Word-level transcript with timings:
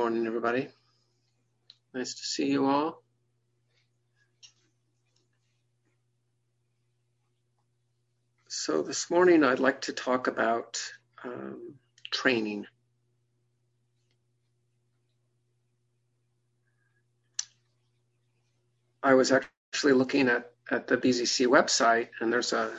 morning, 0.00 0.26
everybody. 0.26 0.66
Nice 1.92 2.14
to 2.14 2.24
see 2.24 2.46
you 2.46 2.64
all. 2.64 3.02
So, 8.48 8.80
this 8.80 9.10
morning 9.10 9.44
I'd 9.44 9.58
like 9.58 9.82
to 9.82 9.92
talk 9.92 10.26
about 10.26 10.80
um, 11.22 11.74
training. 12.10 12.64
I 19.02 19.12
was 19.12 19.30
actually 19.30 19.92
looking 19.92 20.28
at, 20.28 20.50
at 20.70 20.86
the 20.86 20.96
BZC 20.96 21.46
website, 21.46 22.08
and 22.22 22.32
there's 22.32 22.54
a 22.54 22.72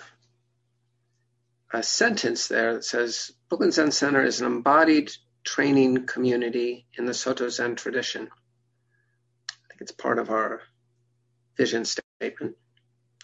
a 1.72 1.84
sentence 1.84 2.48
there 2.48 2.74
that 2.74 2.84
says 2.84 3.32
Brooklyn 3.48 3.72
Zen 3.72 3.92
Center 3.92 4.24
is 4.24 4.42
an 4.42 4.48
embodied 4.48 5.12
training 5.44 6.06
community 6.06 6.86
in 6.98 7.06
the 7.06 7.14
Soto 7.14 7.50
Zen 7.50 7.76
tradition. 7.76 8.30
I 9.50 9.68
think 9.70 9.82
it's 9.82 9.92
part 9.92 10.20
of 10.20 10.30
our 10.30 10.62
vision 11.58 11.86
statement 11.86 12.56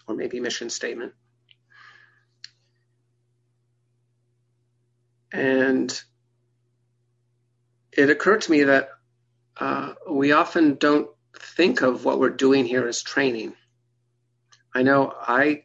or 0.06 0.14
maybe 0.14 0.40
mission 0.40 0.70
statement. 0.70 1.12
And 5.32 6.00
it 7.92 8.10
occurred 8.10 8.42
to 8.42 8.50
me 8.50 8.64
that 8.64 8.90
uh, 9.58 9.94
we 10.10 10.32
often 10.32 10.76
don't 10.76 11.10
think 11.36 11.82
of 11.82 12.04
what 12.04 12.18
we're 12.18 12.30
doing 12.30 12.64
here 12.64 12.86
as 12.86 13.02
training. 13.02 13.54
I 14.74 14.82
know 14.82 15.12
I 15.20 15.64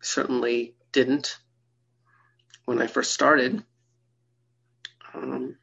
certainly 0.00 0.74
didn't 0.92 1.38
when 2.64 2.82
I 2.82 2.86
first 2.86 3.12
started. 3.12 3.62
Um, 5.14 5.56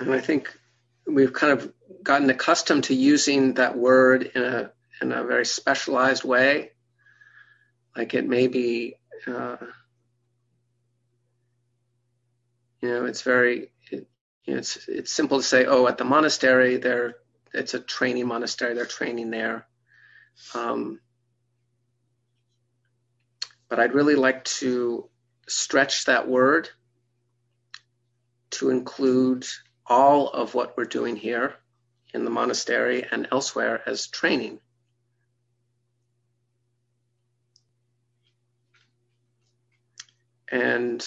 and 0.00 0.12
I 0.12 0.20
think 0.20 0.56
we've 1.06 1.32
kind 1.32 1.52
of 1.52 1.72
gotten 2.02 2.28
accustomed 2.30 2.84
to 2.84 2.94
using 2.94 3.54
that 3.54 3.76
word 3.76 4.30
in 4.34 4.42
a 4.42 4.72
in 5.00 5.12
a 5.12 5.24
very 5.24 5.46
specialized 5.46 6.24
way. 6.24 6.72
Like 7.96 8.14
it 8.14 8.26
may 8.26 8.48
be, 8.48 8.96
uh, 9.26 9.56
you 12.80 12.88
know, 12.88 13.04
it's 13.06 13.22
very, 13.22 13.70
it, 13.90 14.06
you 14.44 14.54
know, 14.54 14.58
it's 14.58 14.88
it's 14.88 15.12
simple 15.12 15.38
to 15.38 15.44
say, 15.44 15.64
oh, 15.66 15.86
at 15.86 15.98
the 15.98 16.04
monastery, 16.04 16.76
they're 16.76 17.14
it's 17.54 17.74
a 17.74 17.80
training 17.80 18.26
monastery, 18.26 18.74
they're 18.74 18.84
training 18.84 19.30
there. 19.30 19.66
Um, 20.54 21.00
but 23.68 23.80
I'd 23.80 23.94
really 23.94 24.14
like 24.14 24.44
to 24.44 25.08
stretch 25.48 26.04
that 26.04 26.28
word 26.28 26.68
to 28.50 28.70
include 28.70 29.46
all 29.88 30.28
of 30.28 30.54
what 30.54 30.76
we're 30.76 30.84
doing 30.84 31.16
here 31.16 31.54
in 32.12 32.24
the 32.24 32.30
monastery 32.30 33.06
and 33.10 33.28
elsewhere 33.30 33.82
as 33.86 34.06
training. 34.06 34.58
And 40.50 41.04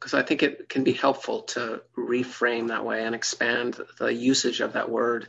because 0.00 0.14
I 0.14 0.22
think 0.22 0.42
it 0.42 0.68
can 0.68 0.82
be 0.82 0.92
helpful 0.92 1.42
to 1.42 1.82
reframe 1.96 2.68
that 2.68 2.84
way 2.84 3.04
and 3.04 3.14
expand 3.14 3.78
the 3.98 4.12
usage 4.12 4.60
of 4.60 4.72
that 4.72 4.90
word. 4.90 5.28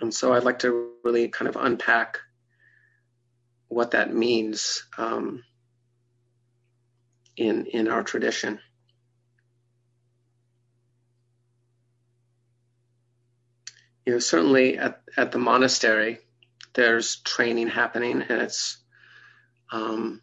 And 0.00 0.12
so 0.12 0.34
I'd 0.34 0.44
like 0.44 0.60
to 0.60 0.90
really 1.02 1.28
kind 1.28 1.48
of 1.48 1.56
unpack 1.56 2.20
what 3.68 3.92
that 3.92 4.14
means 4.14 4.84
um, 4.98 5.42
in 7.36 7.66
in 7.66 7.88
our 7.88 8.02
tradition. 8.02 8.60
You 14.06 14.12
know, 14.12 14.18
certainly 14.20 14.78
at, 14.78 15.02
at 15.16 15.32
the 15.32 15.38
monastery, 15.38 16.20
there's 16.74 17.16
training 17.16 17.68
happening, 17.68 18.22
and 18.22 18.40
it's 18.40 18.78
um, 19.72 20.22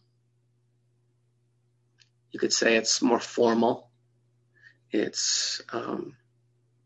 you 2.32 2.40
could 2.40 2.54
say 2.54 2.78
it's 2.78 3.02
more 3.02 3.20
formal. 3.20 3.90
It's 4.90 5.62
um, 5.72 6.16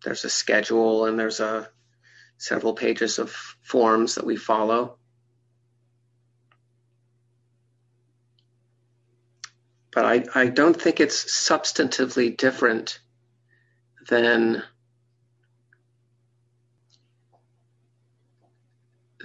there's 0.04 0.26
a 0.26 0.30
schedule 0.30 1.06
and 1.06 1.20
there's 1.20 1.40
a 1.40 1.70
several 2.38 2.74
pages 2.74 3.20
of 3.20 3.32
forms 3.62 4.16
that 4.16 4.26
we 4.26 4.36
follow. 4.36 4.98
But 9.92 10.06
I, 10.06 10.26
I 10.36 10.48
don't 10.48 10.80
think 10.80 11.00
it's 11.00 11.26
substantively 11.26 12.36
different 12.38 13.00
than 14.10 14.64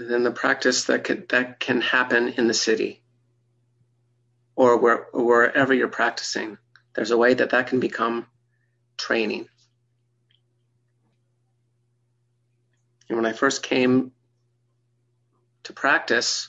than 0.08 0.22
the 0.22 0.30
practice 0.30 0.84
that 0.84 1.04
can, 1.04 1.26
that 1.30 1.60
can 1.60 1.80
happen 1.80 2.28
in 2.28 2.46
the 2.46 2.54
city 2.54 3.02
or 4.54 4.78
where, 4.78 5.06
wherever 5.12 5.72
you're 5.72 5.88
practicing. 5.88 6.58
There's 6.94 7.10
a 7.10 7.16
way 7.16 7.34
that 7.34 7.50
that 7.50 7.68
can 7.68 7.80
become 7.80 8.26
training. 8.96 9.46
And 13.08 13.16
when 13.16 13.26
I 13.26 13.32
first 13.32 13.62
came 13.62 14.12
to 15.64 15.72
practice, 15.72 16.48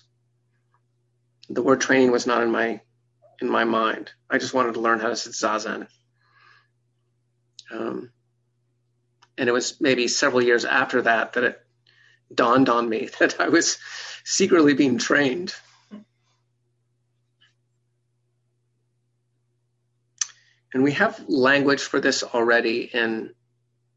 the 1.50 1.62
word 1.62 1.82
training 1.82 2.12
was 2.12 2.26
not 2.26 2.42
in 2.44 2.52
my 2.52 2.82
in 3.42 3.50
my 3.50 3.66
mind. 3.66 4.12
I 4.30 4.38
just 4.38 4.54
wanted 4.54 4.76
to 4.76 4.80
learn 4.80 5.00
how 5.00 5.10
to 5.10 5.16
sit 5.16 5.34
zazen. 5.34 5.88
Um, 7.72 8.12
and 9.38 9.50
it 9.50 9.52
was 9.52 9.82
maybe 9.82 10.08
several 10.08 10.42
years 10.42 10.64
after 10.64 11.02
that 11.02 11.34
that 11.34 11.44
it 11.44 11.63
dawned 12.34 12.70
on 12.70 12.88
me 12.90 13.10
that 13.20 13.40
I 13.40 13.50
was 13.50 13.78
secretly 14.24 14.74
being 14.74 14.98
trained. 14.98 15.54
And 20.74 20.84
we 20.84 20.94
have 20.94 21.24
language 21.28 21.84
for 21.84 22.00
this 22.00 22.24
already 22.24 22.90
in 22.92 23.34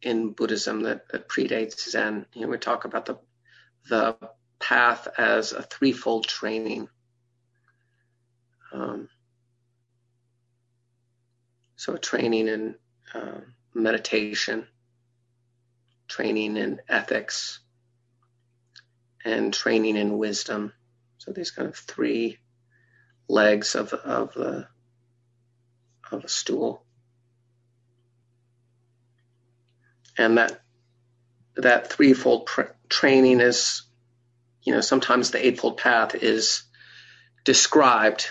in 0.02 0.32
Buddhism 0.32 0.82
that, 0.82 1.08
that 1.08 1.26
predates 1.26 1.88
Zen. 1.88 2.26
You 2.34 2.42
know, 2.42 2.48
we 2.48 2.58
talk 2.58 2.84
about 2.84 3.06
the 3.06 3.18
the 3.88 4.16
path 4.58 5.08
as 5.16 5.52
a 5.52 5.62
threefold 5.62 6.26
training. 6.26 6.88
Um, 8.72 9.08
so 11.76 11.96
training 11.96 12.48
in 12.48 12.74
uh, 13.14 13.40
meditation, 13.74 14.66
training 16.08 16.56
in 16.56 16.80
ethics, 16.88 17.60
and 19.26 19.52
training 19.52 19.96
in 19.96 20.18
wisdom. 20.18 20.72
So 21.18 21.32
these 21.32 21.50
kind 21.50 21.68
of 21.68 21.76
three 21.76 22.38
legs 23.28 23.74
of 23.74 23.92
of 23.92 24.32
the 24.34 24.68
of 26.12 26.24
a 26.24 26.28
stool, 26.28 26.84
and 30.16 30.38
that 30.38 30.60
that 31.56 31.92
threefold 31.92 32.46
pr- 32.46 32.72
training 32.88 33.40
is, 33.40 33.82
you 34.62 34.72
know, 34.72 34.80
sometimes 34.80 35.30
the 35.30 35.44
eightfold 35.44 35.78
path 35.78 36.14
is 36.14 36.62
described 37.44 38.30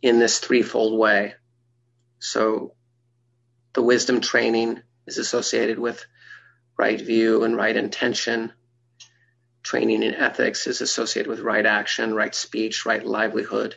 in 0.00 0.18
this 0.18 0.38
threefold 0.38 0.98
way. 0.98 1.34
So 2.20 2.74
the 3.74 3.82
wisdom 3.82 4.20
training 4.20 4.80
is 5.06 5.18
associated 5.18 5.78
with 5.78 6.04
right 6.78 7.00
view 7.00 7.44
and 7.44 7.56
right 7.56 7.76
intention 7.76 8.52
training 9.72 10.02
in 10.02 10.14
ethics 10.14 10.66
is 10.66 10.82
associated 10.82 11.30
with 11.30 11.40
right 11.40 11.64
action, 11.64 12.12
right 12.12 12.34
speech, 12.34 12.84
right 12.84 13.06
livelihood, 13.06 13.74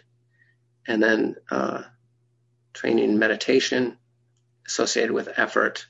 and 0.86 1.02
then 1.02 1.38
uh, 1.50 1.84
training 2.74 3.06
in 3.06 3.18
meditation 3.18 3.98
associated 4.68 5.14
with 5.14 5.30
effort, 5.38 5.88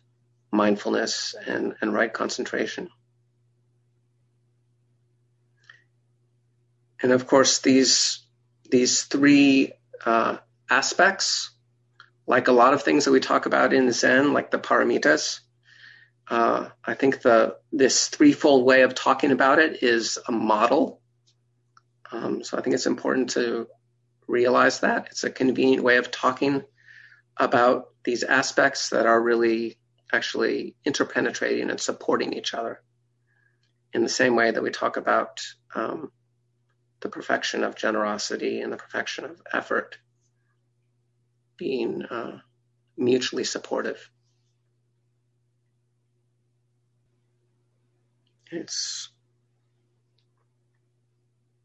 mindfulness, 0.52 1.34
and, 1.48 1.74
and 1.82 1.92
right 1.92 2.14
concentration. 2.14 2.88
And 7.02 7.12
of 7.12 7.26
course, 7.26 7.62
these 7.62 8.20
these 8.70 9.06
three 9.06 9.74
uh, 10.06 10.38
aspects, 10.70 11.50
like 12.28 12.48
a 12.48 12.52
lot 12.52 12.76
of 12.76 12.84
things 12.84 13.06
that 13.06 13.12
we 13.12 13.20
talk 13.20 13.48
about 13.48 13.74
in 13.74 13.92
Zen, 13.92 14.34
like 14.34 14.52
the 14.52 14.60
paramitas, 14.60 15.40
uh, 16.30 16.70
I 16.84 16.94
think 16.96 17.22
the 17.22 17.58
this 17.72 18.08
threefold 18.08 18.66
way 18.66 18.82
of 18.82 18.96
talking 18.96 19.32
about 19.32 19.60
it 19.60 19.84
is 19.84 20.18
a 20.28 20.32
model. 20.32 21.02
Um, 22.12 22.44
so 22.44 22.58
I 22.58 22.62
think 22.62 22.74
it's 22.74 22.88
important 22.88 23.32
to 23.32 23.68
realize 24.28 24.80
that 24.80 25.08
it's 25.12 25.24
a 25.24 25.30
convenient 25.30 25.84
way 25.84 25.98
of 25.98 26.12
talking 26.12 26.64
about 27.38 27.88
these 28.04 28.24
aspects 28.24 28.90
that 28.90 29.06
are 29.06 29.22
really 29.22 29.78
actually 30.14 30.76
interpenetrating 30.86 31.70
and 31.70 31.80
supporting 31.80 32.34
each 32.34 32.54
other 32.54 32.82
in 33.94 34.04
the 34.04 34.10
same 34.10 34.36
way 34.36 34.52
that 34.52 34.64
we 34.64 34.72
talk 34.72 34.98
about 34.98 35.42
um, 35.76 36.12
the 37.02 37.10
perfection 37.10 37.64
of 37.64 37.76
generosity 37.76 38.62
and 38.62 38.72
the 38.72 38.78
perfection 38.78 39.26
of 39.26 39.42
effort. 39.54 39.98
being 41.58 42.04
uh, 42.04 42.40
mutually 42.98 43.44
supportive. 43.44 44.10
It's 48.52 49.10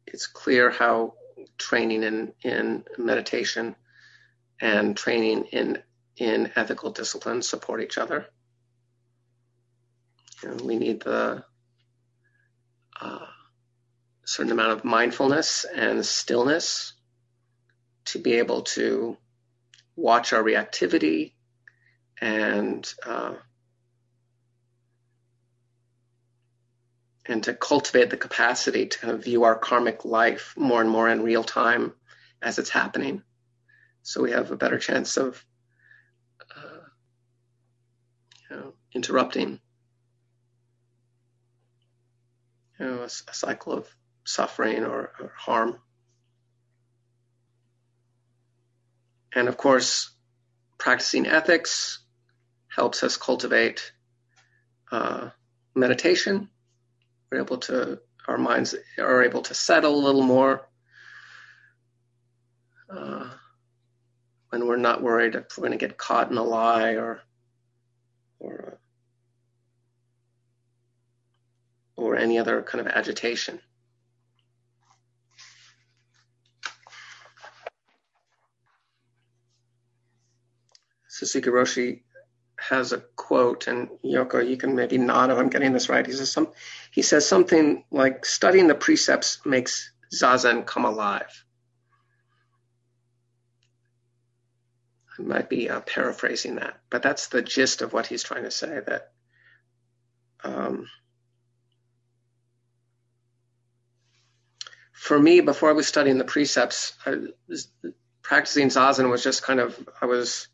it's 0.07 0.27
clear 0.27 0.71
how 0.71 1.15
training 1.59 2.03
in, 2.03 2.33
in 2.43 2.85
meditation 2.99 3.77
and 4.61 4.97
training 4.97 5.45
in 5.53 5.83
in 6.17 6.53
ethical 6.57 6.91
disciplines 6.91 7.49
support 7.49 7.81
each 7.81 7.97
other. 7.97 8.27
And 10.43 10.61
we 10.61 10.77
need 10.77 11.01
the 11.01 11.45
uh, 13.01 13.27
certain 14.25 14.53
amount 14.53 14.73
of 14.73 14.85
mindfulness 14.85 15.65
and 15.65 16.05
stillness 16.05 16.95
to 18.07 18.19
be 18.19 18.35
able 18.35 18.63
to 18.63 19.17
watch 19.97 20.33
our 20.33 20.43
reactivity 20.43 21.33
and 22.21 22.93
uh, 23.07 23.35
and 27.31 27.45
to 27.45 27.55
cultivate 27.55 28.11
the 28.11 28.17
capacity 28.17 28.87
to 28.87 28.99
kind 28.99 29.15
of 29.15 29.23
view 29.23 29.45
our 29.45 29.55
karmic 29.55 30.05
life 30.05 30.55
more 30.57 30.81
and 30.81 30.91
more 30.91 31.09
in 31.09 31.23
real 31.23 31.45
time 31.45 31.93
as 32.43 32.59
it's 32.59 32.71
happening. 32.71 33.23
So 34.03 34.21
we 34.21 34.33
have 34.33 34.51
a 34.51 34.57
better 34.57 34.79
chance 34.79 35.17
of 35.17 35.45
uh, 36.57 36.81
you 38.51 38.57
know, 38.57 38.73
interrupting 38.93 39.61
you 42.81 42.87
know, 42.87 43.03
a, 43.03 43.05
a 43.05 43.35
cycle 43.35 43.75
of 43.75 43.87
suffering 44.25 44.85
or, 44.85 45.13
or, 45.21 45.33
harm. 45.37 45.79
And 49.33 49.47
of 49.47 49.57
course, 49.57 50.11
practicing 50.79 51.29
ethics 51.29 52.01
helps 52.75 53.05
us 53.05 53.17
cultivate 53.17 53.93
uh, 54.91 55.31
meditation 55.77 56.49
we're 57.31 57.41
able 57.41 57.59
to, 57.59 58.01
our 58.27 58.39
minds 58.39 58.75
are 58.99 59.23
able 59.23 59.43
to 59.43 59.55
settle 59.55 59.95
a 59.95 60.05
little 60.05 60.23
more. 60.23 60.67
Uh, 62.89 63.31
when 64.49 64.67
we're 64.67 64.77
not 64.77 65.01
worried 65.01 65.37
if 65.37 65.57
we're 65.57 65.69
going 65.69 65.79
to 65.79 65.87
get 65.87 65.97
caught 65.97 66.31
in 66.31 66.37
a 66.37 66.43
lie 66.43 66.95
or, 66.95 67.23
or, 68.41 68.81
or 71.97 72.17
any 72.17 72.39
other 72.39 72.63
kind 72.63 72.85
of 72.85 72.93
agitation. 72.93 73.61
Suzuki 81.07 81.51
Roshi 81.51 82.01
has 82.71 82.93
a 82.93 82.99
quote, 83.17 83.67
and 83.67 83.89
Yoko, 84.05 84.49
you 84.49 84.57
can 84.57 84.75
maybe 84.75 84.99
nod 84.99 85.31
if 85.31 85.39
I'm 85.39 85.51
getting 85.51 85.73
this 85.73 85.89
right. 85.89 86.07
He 86.07 86.13
says 86.13 86.33
some, 86.33 86.49
he 86.91 87.03
says 87.03 87.27
something 87.27 87.85
like, 87.91 88.25
"Studying 88.25 88.69
the 88.69 88.75
precepts 88.75 89.45
makes 89.45 89.93
zazen 90.15 90.65
come 90.67 90.85
alive." 90.85 91.45
I 95.19 95.23
might 95.23 95.51
be 95.51 95.69
uh, 95.69 95.81
paraphrasing 95.81 96.57
that, 96.57 96.81
but 96.91 97.03
that's 97.03 97.29
the 97.29 97.43
gist 97.43 97.83
of 97.83 97.93
what 97.93 98.07
he's 98.07 98.23
trying 98.23 98.45
to 98.45 98.51
say. 98.51 98.81
That 98.87 99.13
um, 100.43 100.87
for 104.93 105.19
me, 105.19 105.41
before 105.41 105.71
I 105.71 105.75
was 105.75 105.89
studying 105.89 106.19
the 106.19 106.25
precepts, 106.25 106.95
was, 107.49 107.69
practicing 108.23 108.69
zazen 108.69 109.11
was 109.11 109.25
just 109.25 109.43
kind 109.43 109.59
of 109.59 109.77
I 110.01 110.07
was 110.07 110.47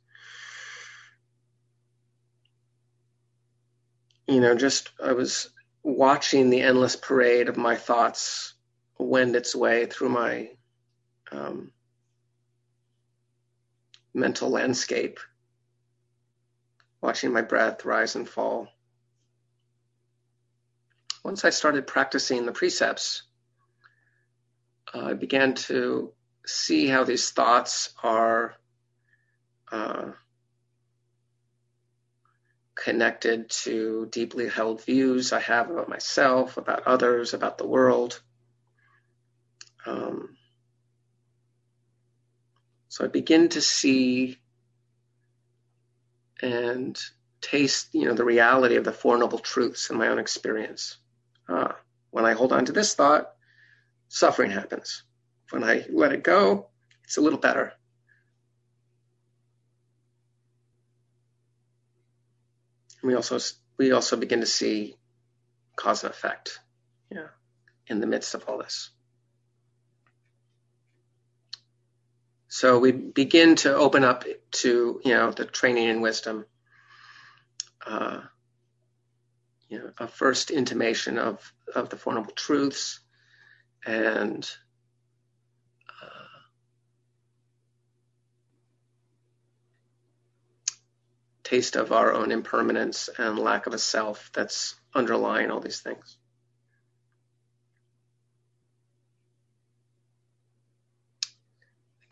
you 4.27 4.41
know, 4.41 4.55
just 4.55 4.91
I 5.03 5.13
was 5.13 5.51
watching 5.83 6.51
the 6.51 6.63
endless 6.63 6.97
parade 6.97 7.49
of 7.49 7.57
my 7.57 7.77
thoughts 7.77 8.55
wend 8.99 9.37
its 9.37 9.55
way 9.55 9.87
through 9.87 10.09
my 10.09 10.51
um, 11.31 11.71
mental 14.13 14.51
landscape, 14.51 15.21
watching 17.01 17.33
my 17.33 17.43
breath 17.43 17.85
rise 17.85 18.17
and 18.17 18.29
fall. 18.29 18.69
Once 21.23 21.45
I 21.45 21.51
started 21.51 21.87
practicing 21.87 22.47
the 22.47 22.53
precepts, 22.53 23.23
uh, 24.95 25.07
I 25.07 25.15
began 25.15 25.55
to 25.55 26.13
see 26.47 26.87
how 26.87 27.05
these 27.05 27.31
thoughts 27.31 27.93
are 28.03 28.55
uh, 29.71 30.13
connected 32.77 33.51
to 33.51 34.07
deeply 34.11 34.49
held 34.49 34.85
views 34.85 35.33
I 35.33 35.41
have 35.41 35.71
about 35.71 35.89
myself, 35.89 36.57
about 36.57 36.87
others, 36.87 37.35
about 37.35 37.59
the 37.59 37.67
world. 37.67 38.21
Um, 39.87 40.37
so 42.89 43.05
I 43.05 43.09
begin 43.09 43.49
to 43.51 43.61
see 43.61 44.39
and 46.43 46.99
taste, 47.41 47.89
you 47.93 48.05
know, 48.05 48.15
the 48.15 48.25
reality 48.25 48.77
of 48.77 48.85
the 48.85 48.93
Four 48.93 49.17
Noble 49.17 49.39
Truths 49.39 49.91
in 49.91 49.97
my 49.97 50.09
own 50.09 50.19
experience. 50.19 50.99
Uh, 51.49 51.73
when 52.11 52.27
I 52.27 52.33
hold 52.33 52.53
on 52.53 52.67
to 52.67 52.73
this 52.73 52.95
thought, 52.95 53.33
suffering 54.09 54.51
happens. 54.51 55.03
When 55.51 55.65
I 55.65 55.87
let 55.91 56.13
it 56.13 56.23
go, 56.23 56.69
it's 57.05 57.17
a 57.17 57.21
little 57.21 57.39
better. 57.39 57.73
We 63.07 63.15
also 63.15 63.39
we 63.79 63.93
also 63.93 64.17
begin 64.17 64.41
to 64.41 64.47
see 64.47 64.97
cause 65.77 66.03
and 66.05 66.13
effect, 66.13 66.59
yeah, 67.11 67.29
in 67.87 68.01
the 68.01 68.07
midst 68.07 68.35
of 68.35 68.45
all 68.49 68.59
this. 68.59 68.91
So 72.49 72.79
we 72.79 72.93
begin 72.93 73.57
to 73.57 73.75
open 73.75 74.05
up 74.05 74.25
to 74.53 75.01
you 75.05 75.15
know 75.15 75.31
the 75.31 75.45
training 75.45 75.89
in 75.89 76.01
wisdom. 76.01 76.47
Uh, 77.87 78.23
you 79.69 79.79
know, 79.79 79.91
a 79.99 80.09
first 80.09 80.51
intimation 80.51 81.19
of 81.19 81.53
of 81.75 81.89
the 81.89 81.97
Four 81.97 82.15
Noble 82.15 82.33
Truths, 82.33 83.01
and 83.85 84.49
taste 91.47 91.77
of 91.77 91.93
our 91.93 92.13
own 92.13 92.33
impermanence 92.33 93.09
and 93.19 93.39
lack 93.39 93.67
of 93.67 93.75
a 93.75 93.79
self 93.79 94.31
that's 94.35 94.75
underlying 94.95 95.51
all 95.51 95.61
these 95.61 95.81
things. 95.81 96.19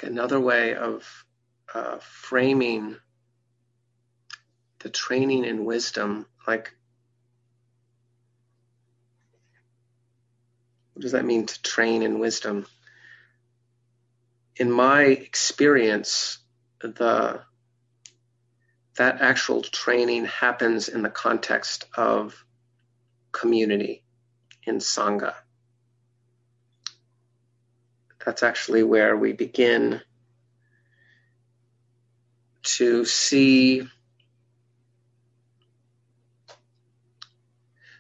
another 0.04 0.38
way 0.38 0.74
of 0.74 1.24
uh, 1.72 1.98
framing 2.00 2.96
the 4.80 4.90
training 4.90 5.44
in 5.44 5.64
wisdom, 5.64 6.26
like 6.46 6.72
what 10.92 11.02
does 11.02 11.12
that 11.12 11.24
mean 11.24 11.46
to 11.46 11.62
train 11.62 12.02
in 12.02 12.18
wisdom? 12.18 12.66
In 14.56 14.70
my 14.70 15.02
experience, 15.02 16.38
the 16.80 17.40
that 18.96 19.20
actual 19.20 19.62
training 19.62 20.26
happens 20.26 20.88
in 20.88 21.02
the 21.02 21.10
context 21.10 21.86
of 21.96 22.44
community 23.32 24.04
in 24.64 24.76
Sangha. 24.78 25.34
That's 28.24 28.42
actually 28.42 28.82
where 28.84 29.16
we 29.16 29.32
begin 29.32 30.00
to 32.62 33.04
see 33.04 33.86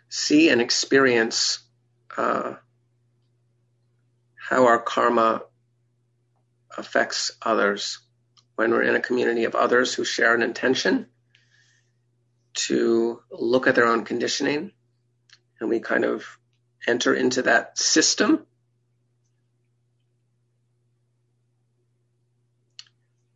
see 0.08 0.48
and 0.48 0.60
experience 0.60 1.58
uh, 2.16 2.54
how 4.36 4.66
our 4.66 4.78
karma 4.78 5.42
affects 6.78 7.32
others 7.42 7.98
when 8.56 8.70
we're 8.70 8.82
in 8.82 8.94
a 8.94 9.00
community 9.00 9.44
of 9.44 9.54
others 9.54 9.94
who 9.94 10.04
share 10.04 10.34
an 10.34 10.42
intention 10.42 11.06
to 12.54 13.20
look 13.30 13.66
at 13.66 13.74
their 13.74 13.86
own 13.86 14.04
conditioning 14.04 14.70
and 15.60 15.68
we 15.68 15.80
kind 15.80 16.04
of 16.04 16.24
enter 16.86 17.14
into 17.14 17.42
that 17.42 17.78
system. 17.78 18.46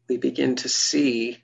We 0.09 0.17
begin 0.17 0.57
to 0.57 0.69
see 0.69 1.43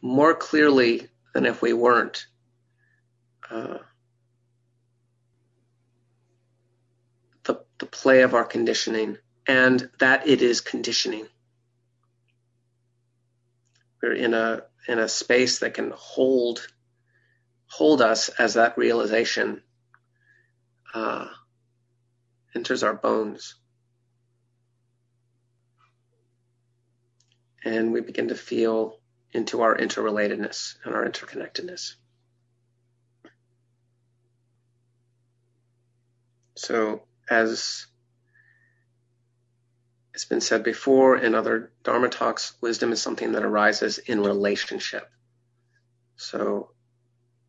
more 0.00 0.34
clearly 0.34 1.08
than 1.34 1.46
if 1.46 1.60
we 1.60 1.72
weren't 1.72 2.26
uh, 3.50 3.78
the, 7.44 7.60
the 7.78 7.86
play 7.86 8.22
of 8.22 8.34
our 8.34 8.44
conditioning 8.44 9.18
and 9.46 9.88
that 9.98 10.26
it 10.26 10.42
is 10.42 10.60
conditioning. 10.60 11.26
We're 14.02 14.14
in 14.14 14.34
a 14.34 14.62
in 14.88 14.98
a 14.98 15.08
space 15.08 15.60
that 15.60 15.74
can 15.74 15.92
hold 15.94 16.66
hold 17.66 18.00
us 18.00 18.28
as 18.28 18.54
that 18.54 18.78
realization 18.78 19.62
uh, 20.94 21.26
enters 22.54 22.82
our 22.82 22.94
bones. 22.94 23.56
And 27.64 27.92
we 27.92 28.00
begin 28.00 28.28
to 28.28 28.36
feel 28.36 29.00
into 29.32 29.62
our 29.62 29.76
interrelatedness 29.76 30.76
and 30.84 30.94
our 30.94 31.04
interconnectedness. 31.04 31.96
So, 36.56 37.02
as 37.28 37.86
it's 40.16 40.24
been 40.24 40.40
said 40.40 40.64
before 40.64 41.18
in 41.18 41.34
other 41.34 41.72
Dharma 41.84 42.08
talks, 42.08 42.54
wisdom 42.62 42.90
is 42.90 43.02
something 43.02 43.32
that 43.32 43.44
arises 43.44 43.98
in 43.98 44.22
relationship. 44.22 45.06
So, 46.16 46.70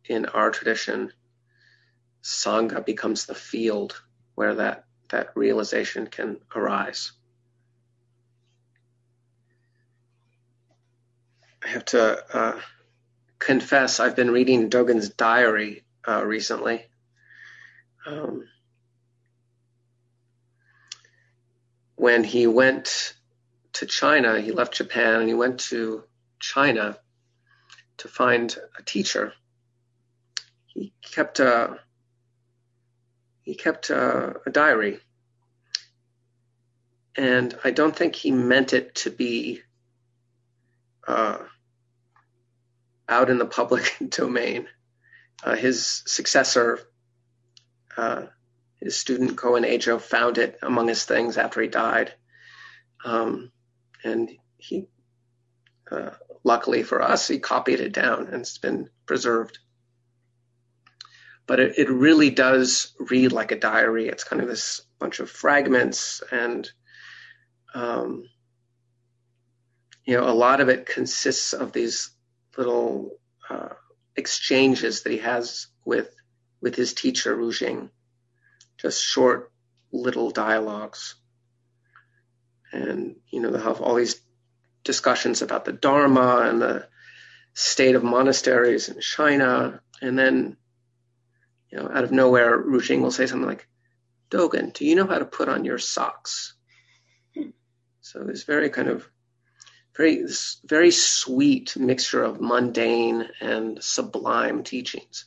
in 0.04 0.26
our 0.26 0.50
tradition, 0.50 1.10
Sangha 2.22 2.84
becomes 2.84 3.24
the 3.24 3.34
field 3.34 3.98
where 4.34 4.56
that, 4.56 4.84
that 5.08 5.28
realization 5.34 6.08
can 6.08 6.40
arise. 6.54 7.12
I 11.64 11.68
have 11.68 11.86
to 11.86 12.36
uh, 12.36 12.60
confess, 13.38 13.98
I've 13.98 14.14
been 14.14 14.30
reading 14.30 14.68
Dogen's 14.68 15.08
diary 15.08 15.84
uh, 16.06 16.22
recently. 16.22 16.84
Um, 18.04 18.44
when 21.98 22.22
he 22.22 22.46
went 22.46 23.14
to 23.72 23.84
China, 23.84 24.40
he 24.40 24.52
left 24.52 24.74
Japan 24.74 25.20
and 25.20 25.28
he 25.28 25.34
went 25.34 25.58
to 25.60 26.04
China 26.38 26.96
to 27.98 28.08
find 28.08 28.56
a 28.78 28.82
teacher. 28.82 29.32
He 30.66 30.92
kept 31.02 31.40
a 31.40 31.80
he 33.42 33.54
kept 33.54 33.90
a, 33.90 34.36
a 34.46 34.50
diary, 34.50 35.00
and 37.16 37.58
I 37.64 37.72
don't 37.72 37.96
think 37.96 38.14
he 38.14 38.30
meant 38.30 38.74
it 38.74 38.94
to 38.96 39.10
be 39.10 39.62
uh, 41.06 41.38
out 43.08 43.30
in 43.30 43.38
the 43.38 43.46
public 43.46 43.96
domain. 44.08 44.68
Uh, 45.42 45.56
his 45.56 46.02
successor, 46.06 46.78
uh, 47.96 48.26
his 48.80 48.96
student 48.96 49.36
Koun 49.36 49.64
Ejo, 49.64 50.00
found 50.00 50.38
it 50.38 50.58
among 50.62 50.88
his 50.88 51.04
things 51.04 51.36
after 51.36 51.60
he 51.60 51.68
died, 51.68 52.12
um, 53.04 53.50
and 54.04 54.30
he, 54.56 54.86
uh, 55.90 56.10
luckily 56.44 56.82
for 56.82 57.02
us, 57.02 57.28
he 57.28 57.38
copied 57.38 57.80
it 57.80 57.92
down 57.92 58.26
and 58.26 58.42
it's 58.42 58.58
been 58.58 58.88
preserved. 59.06 59.58
But 61.46 61.60
it, 61.60 61.78
it 61.78 61.90
really 61.90 62.30
does 62.30 62.92
read 62.98 63.32
like 63.32 63.52
a 63.52 63.58
diary. 63.58 64.08
It's 64.08 64.24
kind 64.24 64.42
of 64.42 64.48
this 64.48 64.82
bunch 64.98 65.20
of 65.20 65.30
fragments 65.30 66.22
and 66.30 66.70
um, 67.74 68.24
you 70.08 70.16
know, 70.16 70.26
a 70.26 70.32
lot 70.32 70.62
of 70.62 70.70
it 70.70 70.86
consists 70.86 71.52
of 71.52 71.72
these 71.72 72.10
little 72.56 73.18
uh, 73.50 73.68
exchanges 74.16 75.02
that 75.02 75.12
he 75.12 75.18
has 75.18 75.66
with 75.84 76.08
with 76.62 76.74
his 76.74 76.94
teacher 76.94 77.36
Ru 77.36 77.52
Jing, 77.52 77.90
just 78.78 79.04
short 79.04 79.52
little 79.92 80.30
dialogues, 80.30 81.16
and 82.72 83.16
you 83.30 83.40
know 83.40 83.50
they'll 83.50 83.60
have 83.62 83.80
all 83.80 83.96
these 83.96 84.20
discussions 84.84 85.42
about 85.42 85.64
the 85.64 85.72
Dharma 85.72 86.48
and 86.48 86.62
the 86.62 86.88
state 87.54 87.94
of 87.94 88.04
monasteries 88.04 88.88
in 88.88 89.00
China, 89.00 89.80
and 90.00 90.18
then 90.18 90.56
you 91.70 91.78
know 91.78 91.90
out 91.92 92.04
of 92.04 92.12
nowhere 92.12 92.56
Ru 92.56 92.80
Jing 92.80 93.02
will 93.02 93.10
say 93.10 93.26
something 93.26 93.48
like, 93.48 93.68
"Dogen, 94.30 94.72
do 94.72 94.84
you 94.84 94.94
know 94.94 95.06
how 95.06 95.18
to 95.18 95.24
put 95.24 95.48
on 95.48 95.64
your 95.64 95.78
socks?" 95.78 96.54
So 98.00 98.26
it's 98.28 98.44
very 98.44 98.70
kind 98.70 98.88
of 98.88 99.06
very 99.96 100.24
very 100.64 100.90
sweet 100.92 101.76
mixture 101.76 102.22
of 102.22 102.40
mundane 102.40 103.28
and 103.40 103.82
sublime 103.82 104.62
teachings. 104.62 105.26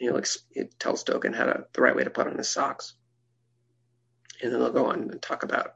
Know, 0.00 0.20
it 0.52 0.78
tells 0.78 1.04
Dogen 1.04 1.34
how 1.34 1.44
to 1.44 1.66
the 1.72 1.82
right 1.82 1.96
way 1.96 2.04
to 2.04 2.10
put 2.10 2.26
on 2.26 2.38
his 2.38 2.48
socks, 2.48 2.94
and 4.42 4.52
then 4.52 4.60
they'll 4.60 4.72
go 4.72 4.86
on 4.86 5.10
and 5.10 5.20
talk 5.20 5.42
about 5.42 5.74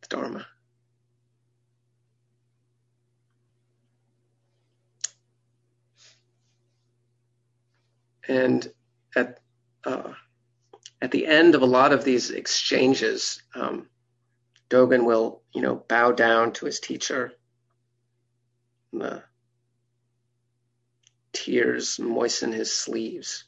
the 0.00 0.08
Dharma. 0.08 0.46
And 8.26 8.70
at 9.14 9.40
uh, 9.84 10.12
at 11.00 11.10
the 11.10 11.26
end 11.26 11.54
of 11.54 11.62
a 11.62 11.66
lot 11.66 11.92
of 11.92 12.04
these 12.04 12.30
exchanges, 12.30 13.42
um, 13.54 13.88
Dogen 14.70 15.04
will, 15.04 15.42
you 15.54 15.62
know, 15.62 15.76
bow 15.88 16.12
down 16.12 16.52
to 16.54 16.66
his 16.66 16.80
teacher. 16.80 17.32
The 18.92 19.22
tears 21.48 21.98
moisten 21.98 22.52
his 22.52 22.70
sleeves. 22.70 23.44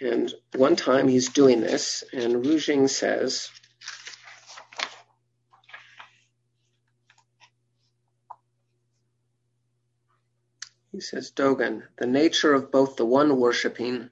And 0.00 0.32
one 0.54 0.74
time 0.74 1.06
he's 1.06 1.28
doing 1.28 1.60
this, 1.60 2.02
and 2.14 2.44
Ru 2.44 2.58
Jing 2.58 2.88
says, 2.88 3.50
He 10.92 11.02
says, 11.02 11.30
Dogen, 11.30 11.82
the 11.98 12.06
nature 12.06 12.54
of 12.54 12.72
both 12.72 12.96
the 12.96 13.04
one 13.04 13.38
worshipping 13.38 14.08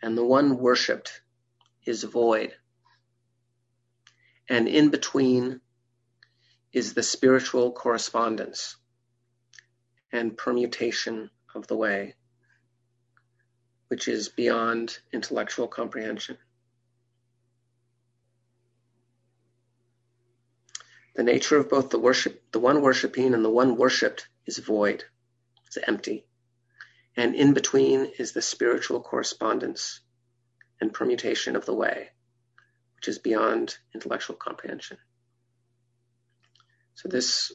and 0.00 0.16
the 0.16 0.24
one 0.24 0.58
worshipped 0.58 1.20
is 1.84 2.04
void. 2.04 2.52
And 4.48 4.68
in 4.68 4.90
between 4.90 5.60
is 6.72 6.94
the 6.94 7.02
spiritual 7.02 7.72
correspondence 7.72 8.76
and 10.12 10.36
permutation 10.36 11.30
of 11.54 11.66
the 11.66 11.76
way, 11.76 12.14
which 13.88 14.08
is 14.08 14.28
beyond 14.28 14.98
intellectual 15.12 15.68
comprehension. 15.68 16.36
The 21.14 21.22
nature 21.22 21.56
of 21.56 21.70
both 21.70 21.88
the 21.88 21.98
worship, 21.98 22.52
the 22.52 22.60
one 22.60 22.82
worshiping 22.82 23.32
and 23.32 23.44
the 23.44 23.50
one 23.50 23.76
worshipped 23.76 24.28
is 24.44 24.58
void. 24.58 25.04
It's 25.66 25.78
empty. 25.88 26.26
And 27.16 27.34
in 27.34 27.54
between 27.54 28.12
is 28.18 28.32
the 28.32 28.42
spiritual 28.42 29.00
correspondence 29.00 30.00
and 30.80 30.92
permutation 30.92 31.56
of 31.56 31.64
the 31.64 31.74
way, 31.74 32.10
which 32.96 33.08
is 33.08 33.18
beyond 33.18 33.78
intellectual 33.94 34.36
comprehension. 34.36 34.98
So 36.96 37.08
this, 37.10 37.52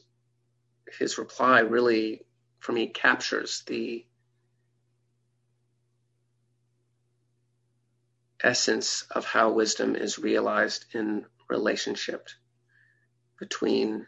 his 0.98 1.18
reply 1.18 1.60
really, 1.60 2.24
for 2.60 2.72
me, 2.72 2.86
captures 2.86 3.64
the 3.66 4.06
essence 8.40 9.04
of 9.10 9.24
how 9.24 9.50
wisdom 9.50 9.96
is 9.96 10.18
realized 10.18 10.94
in 10.94 11.26
relationship 11.48 12.28
between 13.38 14.06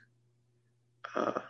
uh, 1.17 1.41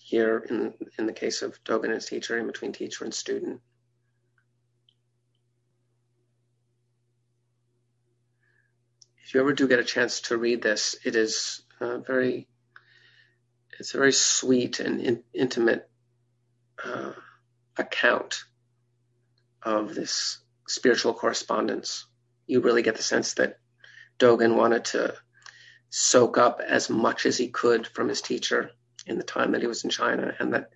here 0.00 0.38
in, 0.38 0.74
in 0.98 1.06
the 1.06 1.12
case 1.12 1.42
of 1.42 1.62
Dogen 1.62 1.92
and 1.92 2.02
teacher, 2.02 2.38
in 2.38 2.46
between 2.48 2.72
teacher 2.72 3.04
and 3.04 3.14
student. 3.14 3.60
If 9.32 9.36
you 9.36 9.40
ever 9.40 9.54
do 9.54 9.66
get 9.66 9.78
a 9.78 9.84
chance 9.84 10.20
to 10.28 10.36
read 10.36 10.60
this, 10.60 10.94
it 11.06 11.16
is 11.16 11.62
uh, 11.80 12.00
very, 12.00 12.48
it's 13.80 13.94
a 13.94 13.96
very 13.96 14.12
sweet 14.12 14.78
and 14.78 15.00
in, 15.00 15.22
intimate 15.32 15.88
uh, 16.84 17.12
account 17.78 18.44
of 19.62 19.94
this 19.94 20.36
spiritual 20.68 21.14
correspondence. 21.14 22.04
You 22.46 22.60
really 22.60 22.82
get 22.82 22.96
the 22.96 23.02
sense 23.02 23.32
that 23.36 23.58
Dogen 24.18 24.54
wanted 24.54 24.84
to 24.84 25.14
soak 25.88 26.36
up 26.36 26.60
as 26.60 26.90
much 26.90 27.24
as 27.24 27.38
he 27.38 27.48
could 27.48 27.86
from 27.86 28.10
his 28.10 28.20
teacher 28.20 28.72
in 29.06 29.16
the 29.16 29.24
time 29.24 29.52
that 29.52 29.62
he 29.62 29.66
was 29.66 29.82
in 29.82 29.88
China, 29.88 30.34
and 30.38 30.52
that 30.52 30.72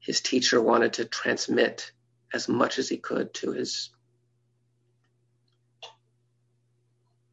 his 0.00 0.20
teacher 0.20 0.60
wanted 0.60 0.92
to 0.92 1.06
transmit 1.06 1.92
as 2.30 2.46
much 2.46 2.78
as 2.78 2.90
he 2.90 2.98
could 2.98 3.32
to 3.32 3.52
his 3.52 3.88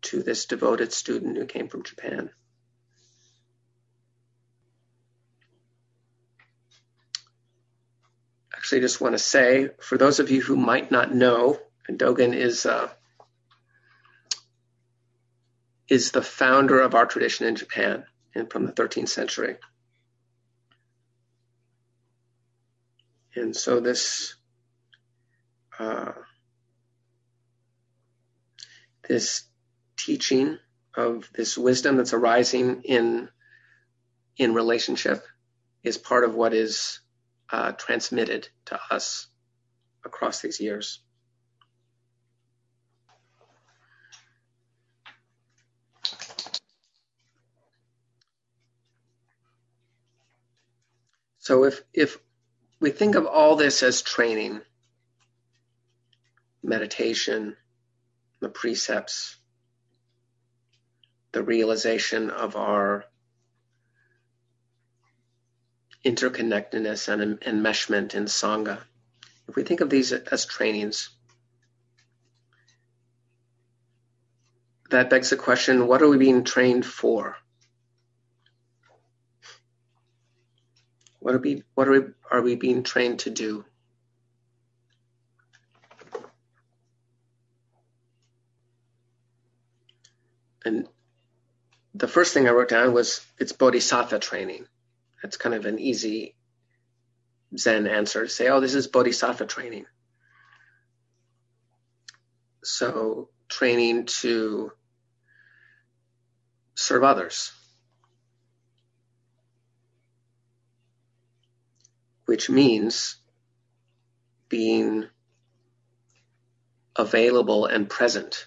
to 0.03 0.21
this 0.21 0.45
devoted 0.45 0.93
student 0.93 1.37
who 1.37 1.45
came 1.45 1.67
from 1.67 1.83
Japan. 1.83 2.29
Actually, 8.55 8.79
I 8.79 8.81
just 8.81 9.01
want 9.01 9.13
to 9.13 9.19
say, 9.19 9.69
for 9.81 9.97
those 9.97 10.19
of 10.19 10.31
you 10.31 10.41
who 10.41 10.55
might 10.55 10.91
not 10.91 11.13
know, 11.13 11.59
Dogen 11.89 12.33
is 12.33 12.65
uh, 12.65 12.89
is 15.89 16.11
the 16.11 16.21
founder 16.21 16.79
of 16.79 16.95
our 16.95 17.05
tradition 17.05 17.45
in 17.45 17.55
Japan 17.55 18.05
and 18.33 18.49
from 18.49 18.65
the 18.65 18.71
13th 18.71 19.09
century. 19.09 19.57
And 23.35 23.55
so 23.55 23.79
this 23.79 24.35
uh, 25.77 26.11
this 29.07 29.43
teaching 30.05 30.57
of 30.95 31.29
this 31.33 31.57
wisdom 31.57 31.97
that's 31.97 32.13
arising 32.13 32.83
in 32.83 33.29
in 34.37 34.53
relationship 34.53 35.23
is 35.83 35.97
part 35.97 36.23
of 36.23 36.35
what 36.35 36.53
is 36.53 36.99
uh, 37.51 37.71
transmitted 37.73 38.47
to 38.65 38.79
us 38.89 39.27
across 40.03 40.41
these 40.41 40.59
years. 40.59 40.99
So 51.39 51.65
if 51.65 51.81
if 51.93 52.17
we 52.79 52.91
think 52.91 53.15
of 53.15 53.25
all 53.25 53.55
this 53.55 53.83
as 53.83 54.01
training, 54.01 54.61
meditation, 56.63 57.55
the 58.39 58.49
precepts, 58.49 59.37
the 61.33 61.43
realization 61.43 62.29
of 62.29 62.55
our 62.55 63.05
interconnectedness 66.05 67.07
and 67.07 67.41
enmeshment 67.41 68.13
in 68.13 68.25
Sangha. 68.25 68.79
If 69.47 69.55
we 69.55 69.63
think 69.63 69.81
of 69.81 69.89
these 69.89 70.11
as 70.13 70.45
trainings, 70.45 71.09
that 74.91 75.09
begs 75.09 75.31
the 75.31 75.35
question 75.35 75.87
what 75.87 76.01
are 76.01 76.07
we 76.07 76.17
being 76.17 76.43
trained 76.43 76.85
for? 76.85 77.35
What 81.19 81.33
are 81.33 81.39
we, 81.39 81.63
what 81.73 81.87
are 81.87 81.91
we, 81.91 82.07
are 82.29 82.41
we 82.41 82.55
being 82.55 82.83
trained 82.83 83.19
to 83.19 83.29
do? 83.29 83.65
And 90.65 90.87
the 91.95 92.07
first 92.07 92.33
thing 92.33 92.47
I 92.47 92.51
wrote 92.51 92.69
down 92.69 92.93
was 92.93 93.25
it's 93.37 93.51
bodhisattva 93.51 94.19
training. 94.19 94.65
That's 95.21 95.37
kind 95.37 95.55
of 95.55 95.65
an 95.65 95.79
easy 95.79 96.35
Zen 97.57 97.87
answer 97.87 98.23
to 98.23 98.29
say, 98.29 98.49
oh, 98.49 98.59
this 98.59 98.73
is 98.73 98.87
bodhisattva 98.87 99.45
training. 99.45 99.85
So, 102.63 103.29
training 103.47 104.05
to 104.21 104.71
serve 106.75 107.03
others, 107.03 107.51
which 112.25 112.49
means 112.49 113.17
being 114.49 115.05
available 116.95 117.65
and 117.65 117.89
present 117.89 118.45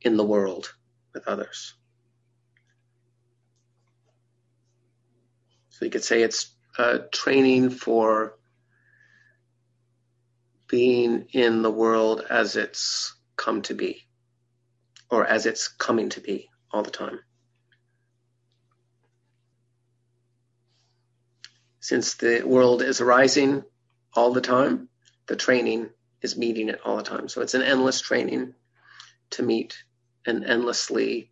in 0.00 0.16
the 0.16 0.24
world 0.24 0.72
with 1.12 1.26
others. 1.26 1.74
So 5.70 5.84
you 5.84 5.90
could 5.90 6.04
say 6.04 6.22
it's 6.22 6.50
uh, 6.76 6.98
training 7.12 7.70
for 7.70 8.34
being 10.68 11.26
in 11.32 11.62
the 11.62 11.70
world 11.70 12.22
as 12.28 12.56
it's 12.56 13.14
come 13.36 13.62
to 13.62 13.74
be, 13.74 14.06
or 15.10 15.24
as 15.24 15.46
it's 15.46 15.68
coming 15.68 16.10
to 16.10 16.20
be 16.20 16.48
all 16.72 16.82
the 16.82 16.90
time. 16.90 17.20
Since 21.80 22.16
the 22.16 22.42
world 22.42 22.82
is 22.82 23.00
arising 23.00 23.62
all 24.14 24.32
the 24.32 24.40
time, 24.40 24.88
the 25.26 25.36
training 25.36 25.90
is 26.20 26.36
meeting 26.36 26.68
it 26.68 26.80
all 26.84 26.96
the 26.96 27.02
time. 27.02 27.28
So 27.28 27.40
it's 27.40 27.54
an 27.54 27.62
endless 27.62 28.00
training 28.00 28.54
to 29.30 29.42
meet 29.42 29.76
an 30.28 30.44
endlessly 30.44 31.30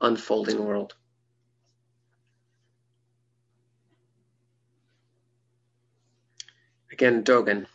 unfolding 0.00 0.62
world. 0.62 0.94
Again, 6.92 7.22
Dogen. 7.22 7.66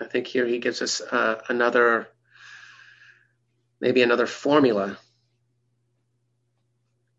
I 0.00 0.04
think 0.04 0.26
here 0.26 0.46
he 0.46 0.58
gives 0.58 0.82
us 0.82 1.00
uh, 1.00 1.40
another, 1.48 2.08
maybe 3.80 4.02
another 4.02 4.26
formula, 4.26 4.98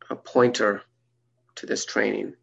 a 0.10 0.15
pointer 0.15 0.84
to 1.55 1.65
this 1.65 1.86
training. 1.86 2.34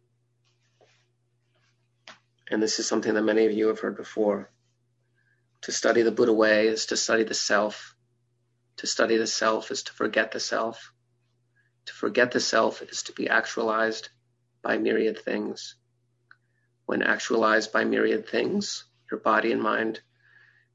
And 2.51 2.61
this 2.61 2.79
is 2.79 2.87
something 2.87 3.13
that 3.13 3.21
many 3.21 3.45
of 3.45 3.53
you 3.53 3.67
have 3.67 3.79
heard 3.79 3.95
before. 3.95 4.49
To 5.61 5.71
study 5.71 6.01
the 6.01 6.11
Buddha 6.11 6.33
way 6.33 6.67
is 6.67 6.87
to 6.87 6.97
study 6.97 7.23
the 7.23 7.33
self. 7.33 7.95
To 8.77 8.87
study 8.87 9.17
the 9.17 9.27
self 9.27 9.71
is 9.71 9.83
to 9.83 9.93
forget 9.93 10.31
the 10.31 10.39
self. 10.39 10.93
To 11.85 11.93
forget 11.93 12.31
the 12.31 12.39
self 12.39 12.81
is 12.81 13.03
to 13.03 13.13
be 13.13 13.29
actualized 13.29 14.09
by 14.61 14.77
myriad 14.77 15.19
things 15.19 15.75
when 16.85 17.01
actualized 17.01 17.71
by 17.71 17.85
myriad 17.85 18.27
things, 18.27 18.85
your 19.09 19.19
body 19.19 19.51
and 19.51 19.61
mind, 19.61 20.01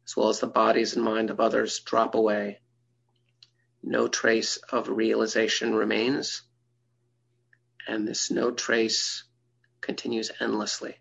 as 0.06 0.16
well 0.16 0.28
as 0.28 0.40
the 0.40 0.46
bodies 0.46 0.94
and 0.94 1.04
mind 1.04 1.30
of 1.30 1.40
others, 1.40 1.80
drop 1.80 2.14
away. 2.14 2.60
No 3.82 4.08
trace 4.08 4.56
of 4.72 4.88
realization 4.88 5.74
remains, 5.74 6.42
and 7.86 8.08
this 8.08 8.30
no 8.30 8.50
trace 8.50 9.24
continues 9.80 10.30
endlessly. 10.40 10.98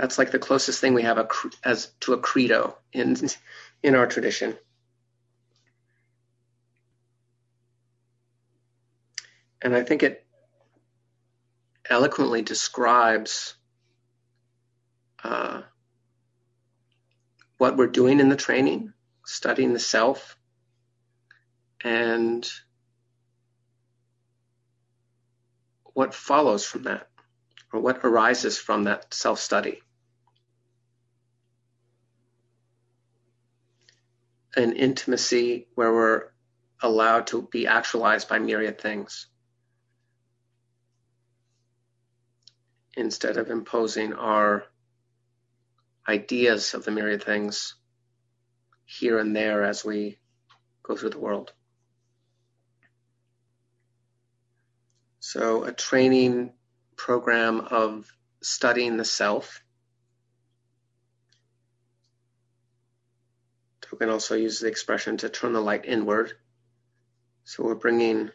That's 0.00 0.16
like 0.16 0.30
the 0.30 0.38
closest 0.38 0.80
thing 0.80 0.94
we 0.94 1.02
have 1.02 1.18
a, 1.18 1.28
as 1.62 1.92
to 2.00 2.14
a 2.14 2.18
credo 2.18 2.74
in 2.90 3.14
in 3.82 3.94
our 3.94 4.06
tradition. 4.06 4.56
And 9.60 9.76
I 9.76 9.82
think 9.82 10.02
it 10.02 10.24
eloquently 11.90 12.40
describes 12.40 13.56
uh, 15.22 15.60
what 17.58 17.76
we're 17.76 17.86
doing 17.86 18.20
in 18.20 18.30
the 18.30 18.36
training, 18.36 18.94
studying 19.26 19.74
the 19.74 19.78
self, 19.78 20.34
and 21.84 22.50
what 25.92 26.14
follows 26.14 26.64
from 26.64 26.84
that, 26.84 27.06
or 27.70 27.80
what 27.80 28.02
arises 28.02 28.56
from 28.56 28.84
that 28.84 29.12
self 29.12 29.38
study. 29.38 29.82
An 34.56 34.72
intimacy 34.72 35.68
where 35.74 35.92
we're 35.92 36.24
allowed 36.82 37.28
to 37.28 37.42
be 37.42 37.66
actualized 37.66 38.28
by 38.28 38.38
myriad 38.38 38.80
things. 38.80 39.26
instead 42.96 43.36
of 43.36 43.50
imposing 43.50 44.12
our 44.12 44.64
ideas 46.08 46.74
of 46.74 46.84
the 46.84 46.90
myriad 46.90 47.22
things 47.22 47.74
here 48.84 49.18
and 49.18 49.34
there 49.34 49.64
as 49.64 49.84
we 49.84 50.18
go 50.82 50.96
through 50.96 51.10
the 51.10 51.18
world. 51.18 51.52
So, 55.20 55.64
a 55.64 55.72
training 55.72 56.52
program 56.96 57.60
of 57.60 58.10
studying 58.42 58.96
the 58.96 59.04
self. 59.04 59.62
Dogen 63.90 64.10
also 64.10 64.36
use 64.36 64.60
the 64.60 64.68
expression 64.68 65.16
to 65.18 65.28
turn 65.28 65.52
the 65.52 65.60
light 65.60 65.84
inward. 65.84 66.32
So, 67.44 67.64
we're 67.64 67.74
bringing 67.74 68.30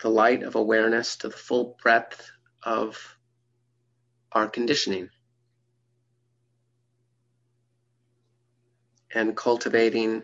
the 0.00 0.08
light 0.08 0.42
of 0.42 0.54
awareness 0.54 1.16
to 1.16 1.28
the 1.28 1.36
full 1.36 1.76
breadth 1.82 2.30
of 2.62 3.16
our 4.32 4.48
conditioning 4.48 5.08
and 9.14 9.36
cultivating 9.36 10.22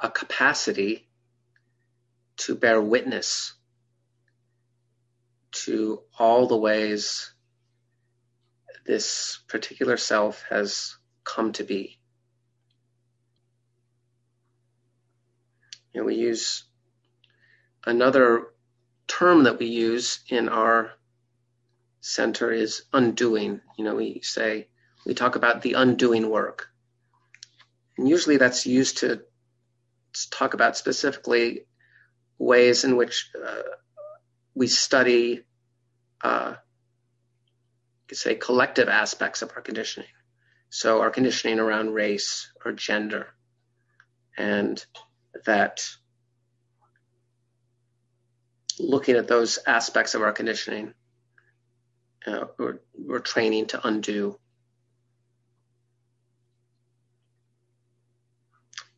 a 0.00 0.10
capacity 0.10 1.08
to 2.36 2.54
bear 2.54 2.80
witness 2.80 3.54
to 5.52 6.00
all 6.18 6.46
the 6.46 6.56
ways 6.56 7.32
this 8.86 9.40
particular 9.48 9.96
self 9.96 10.44
has 10.48 10.96
come 11.24 11.52
to 11.52 11.64
be. 11.64 11.99
And 15.94 16.04
we 16.04 16.14
use 16.14 16.64
another 17.84 18.48
term 19.08 19.44
that 19.44 19.58
we 19.58 19.66
use 19.66 20.20
in 20.28 20.48
our 20.48 20.92
center 22.00 22.52
is 22.52 22.82
undoing. 22.92 23.60
You 23.76 23.84
know, 23.84 23.96
we 23.96 24.20
say, 24.22 24.68
we 25.04 25.14
talk 25.14 25.36
about 25.36 25.62
the 25.62 25.74
undoing 25.74 26.30
work. 26.30 26.68
And 27.96 28.08
usually 28.08 28.36
that's 28.36 28.66
used 28.66 28.98
to 28.98 29.22
talk 30.30 30.54
about 30.54 30.76
specifically 30.76 31.66
ways 32.38 32.84
in 32.84 32.96
which 32.96 33.30
uh, 33.46 33.62
we 34.54 34.66
study, 34.66 35.44
uh, 36.22 36.54
say, 38.12 38.34
collective 38.34 38.88
aspects 38.88 39.42
of 39.42 39.52
our 39.54 39.62
conditioning. 39.62 40.08
So 40.70 41.00
our 41.00 41.10
conditioning 41.10 41.58
around 41.58 41.94
race 41.94 42.52
or 42.64 42.72
gender, 42.72 43.28
and 44.38 44.84
that 45.46 45.86
looking 48.78 49.16
at 49.16 49.28
those 49.28 49.58
aspects 49.66 50.14
of 50.14 50.22
our 50.22 50.32
conditioning, 50.32 50.94
uh, 52.26 52.44
we're, 52.58 52.80
we're 52.94 53.18
training 53.20 53.66
to 53.66 53.86
undo. 53.86 54.38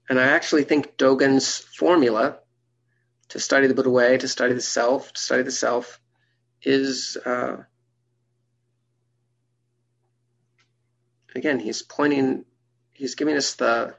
And 0.09 0.18
I 0.21 0.25
actually 0.25 0.64
think 0.64 0.97
Dogen's 0.97 1.59
formula 1.59 2.38
to 3.31 3.40
study 3.40 3.66
the 3.66 3.75
Buddha 3.75 3.90
way, 3.90 4.18
to 4.18 4.29
study 4.29 4.53
the 4.53 4.61
self, 4.61 5.12
to 5.12 5.21
study 5.21 5.42
the 5.42 5.51
self, 5.51 5.99
is 6.62 7.16
uh, 7.25 7.57
again, 11.35 11.59
he's 11.59 11.83
pointing, 11.83 12.45
he's 12.92 13.14
giving 13.14 13.37
us 13.37 13.55
the 13.55 13.95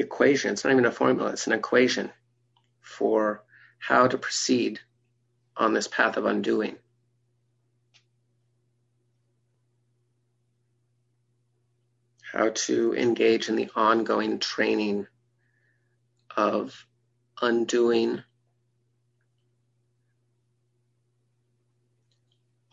equation. 0.00 0.52
It's 0.52 0.64
not 0.64 0.72
even 0.72 0.86
a 0.86 0.90
formula, 0.90 1.30
it's 1.30 1.46
an 1.46 1.52
equation 1.52 2.10
for 2.80 3.42
how 3.78 4.06
to 4.06 4.18
proceed 4.18 4.80
on 5.56 5.74
this 5.74 5.88
path 5.88 6.16
of 6.16 6.26
undoing. 6.26 6.76
How 12.32 12.50
to 12.50 12.94
engage 12.94 13.48
in 13.48 13.56
the 13.56 13.70
ongoing 13.74 14.38
training 14.38 15.06
of 16.36 16.86
undoing 17.42 18.22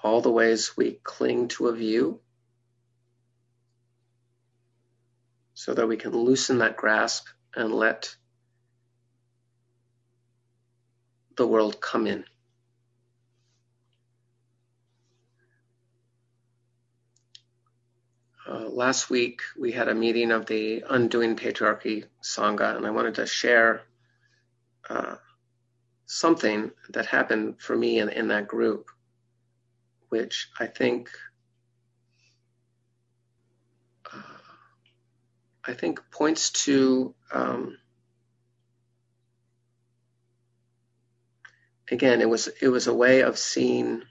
all 0.03 0.21
the 0.21 0.31
ways 0.31 0.77
we 0.77 0.99
cling 1.03 1.47
to 1.49 1.67
a 1.67 1.75
view 1.75 2.19
so 5.67 5.73
that 5.73 5.85
we 5.85 5.97
can 5.97 6.13
loosen 6.13 6.59
that 6.59 6.77
grasp 6.77 7.27
and 7.53 7.73
let 7.73 8.15
the 11.35 11.45
world 11.45 11.81
come 11.81 12.07
in. 12.07 12.23
Uh, 18.49 18.69
last 18.69 19.09
week 19.09 19.41
we 19.59 19.73
had 19.73 19.89
a 19.89 19.93
meeting 19.93 20.31
of 20.31 20.45
the 20.45 20.85
Undoing 20.89 21.35
Patriarchy 21.35 22.05
Sangha, 22.23 22.77
and 22.77 22.87
I 22.87 22.91
wanted 22.91 23.15
to 23.15 23.27
share 23.27 23.81
uh, 24.89 25.15
something 26.05 26.71
that 26.91 27.07
happened 27.07 27.55
for 27.59 27.75
me 27.75 27.99
in, 27.99 28.07
in 28.07 28.29
that 28.29 28.47
group, 28.47 28.85
which 30.07 30.47
I 30.61 30.67
think 30.67 31.09
I 35.67 35.73
think 35.73 36.01
points 36.11 36.51
to 36.65 37.15
um, 37.33 37.77
again 41.91 42.21
it 42.21 42.29
was 42.29 42.49
it 42.61 42.69
was 42.69 42.87
a 42.87 42.93
way 42.93 43.21
of 43.23 43.37
seeing 43.37 44.03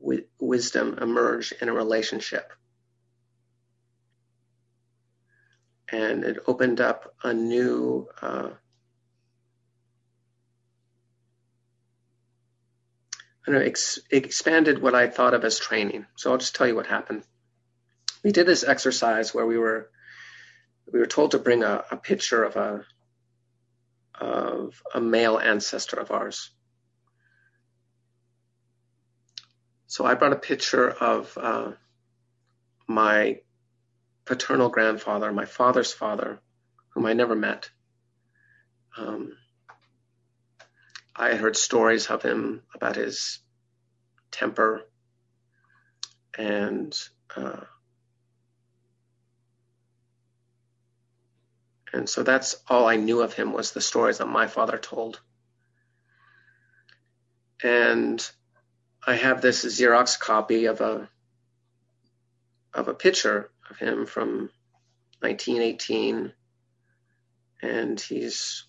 wi- 0.00 0.26
wisdom 0.40 0.98
emerge 1.00 1.52
in 1.60 1.68
a 1.68 1.74
relationship 1.74 2.52
and 5.92 6.24
it 6.24 6.38
opened 6.46 6.80
up 6.80 7.14
a 7.24 7.34
new 7.34 8.08
uh, 8.22 8.50
I 13.46 13.50
know, 13.50 13.58
ex- 13.60 13.98
expanded 14.10 14.80
what 14.80 14.94
I 14.94 15.08
thought 15.08 15.34
of 15.34 15.44
as 15.44 15.58
training. 15.58 16.06
So 16.16 16.30
I'll 16.30 16.38
just 16.38 16.54
tell 16.54 16.66
you 16.68 16.76
what 16.76 16.86
happened. 16.86 17.24
We 18.24 18.32
did 18.32 18.46
this 18.46 18.64
exercise 18.64 19.34
where 19.34 19.46
we 19.46 19.58
were 19.58 19.90
we 20.92 20.98
were 20.98 21.06
told 21.06 21.32
to 21.32 21.38
bring 21.38 21.62
a, 21.62 21.84
a 21.90 21.96
picture 21.96 22.42
of 22.44 22.56
a 22.56 22.84
of 24.20 24.82
a 24.94 25.00
male 25.00 25.38
ancestor 25.38 25.98
of 25.98 26.10
ours. 26.10 26.50
So 29.86 30.04
I 30.04 30.14
brought 30.14 30.34
a 30.34 30.36
picture 30.36 30.90
of 30.90 31.36
uh, 31.40 31.72
my 32.86 33.38
paternal 34.26 34.68
grandfather, 34.68 35.32
my 35.32 35.46
father's 35.46 35.92
father, 35.92 36.40
whom 36.90 37.06
I 37.06 37.14
never 37.14 37.34
met. 37.34 37.70
Um, 38.96 39.32
I 41.16 41.34
heard 41.34 41.56
stories 41.56 42.06
of 42.06 42.22
him 42.22 42.62
about 42.74 42.96
his 42.96 43.40
temper 44.30 44.82
and 46.36 46.96
uh, 47.34 47.60
And 51.92 52.08
so 52.08 52.22
that's 52.22 52.56
all 52.68 52.86
I 52.86 52.96
knew 52.96 53.20
of 53.22 53.32
him 53.32 53.52
was 53.52 53.72
the 53.72 53.80
stories 53.80 54.18
that 54.18 54.26
my 54.26 54.46
father 54.46 54.78
told. 54.78 55.20
And 57.62 58.30
I 59.06 59.14
have 59.14 59.42
this 59.42 59.64
Xerox 59.64 60.18
copy 60.18 60.66
of 60.66 60.80
a 60.80 61.08
of 62.72 62.86
a 62.86 62.94
picture 62.94 63.50
of 63.68 63.78
him 63.78 64.06
from 64.06 64.50
1918, 65.20 66.32
and 67.62 68.00
he's 68.00 68.64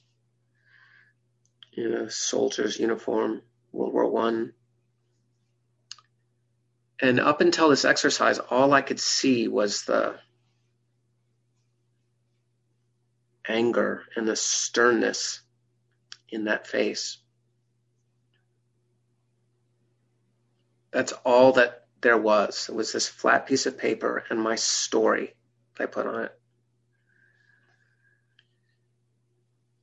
in 1.73 1.93
a 1.93 2.10
soldier's 2.10 2.79
uniform, 2.79 3.43
World 3.71 3.93
War 3.93 4.10
One. 4.10 4.53
And 6.99 7.19
up 7.19 7.41
until 7.41 7.69
this 7.69 7.86
exercise, 7.86 8.39
all 8.39 8.73
I 8.73 8.81
could 8.81 8.99
see 8.99 9.47
was 9.47 9.84
the 9.84 10.19
anger 13.47 14.04
and 14.15 14.27
the 14.27 14.36
sternness 14.36 15.41
in 16.30 16.45
that 16.45 16.67
face. 16.67 17.17
That's 20.91 21.13
all 21.25 21.54
that 21.54 21.86
there 22.01 22.17
was. 22.17 22.67
It 22.69 22.75
was 22.75 22.91
this 22.91 23.08
flat 23.08 23.47
piece 23.47 23.65
of 23.65 23.77
paper 23.77 24.23
and 24.30 24.41
my 24.41 24.56
story 24.56 25.34
that 25.77 25.84
I 25.84 25.88
put 25.88 26.08
on 26.08 26.23
it. 26.23 26.38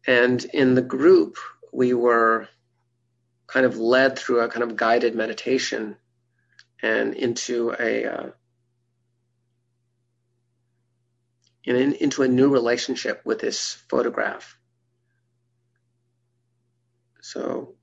And 0.07 0.42
in 0.44 0.75
the 0.75 0.83
group, 0.83 1.37
we 1.73 1.92
were 1.94 2.49
kind 3.47 3.66
of 3.66 3.79
led 3.79 4.18
through 4.18 4.40
a 4.40 4.49
kind 4.49 4.62
of 4.62 4.77
guided 4.77 5.14
meditation 5.14 5.97
and 6.83 7.14
into 7.14 7.75
a 7.79 8.05
uh, 8.05 8.27
in, 11.76 11.94
into 11.94 12.22
a 12.22 12.28
new 12.28 12.48
relationship 12.48 13.22
with 13.24 13.40
this 13.40 13.74
photograph. 13.88 14.59
So 17.20 17.74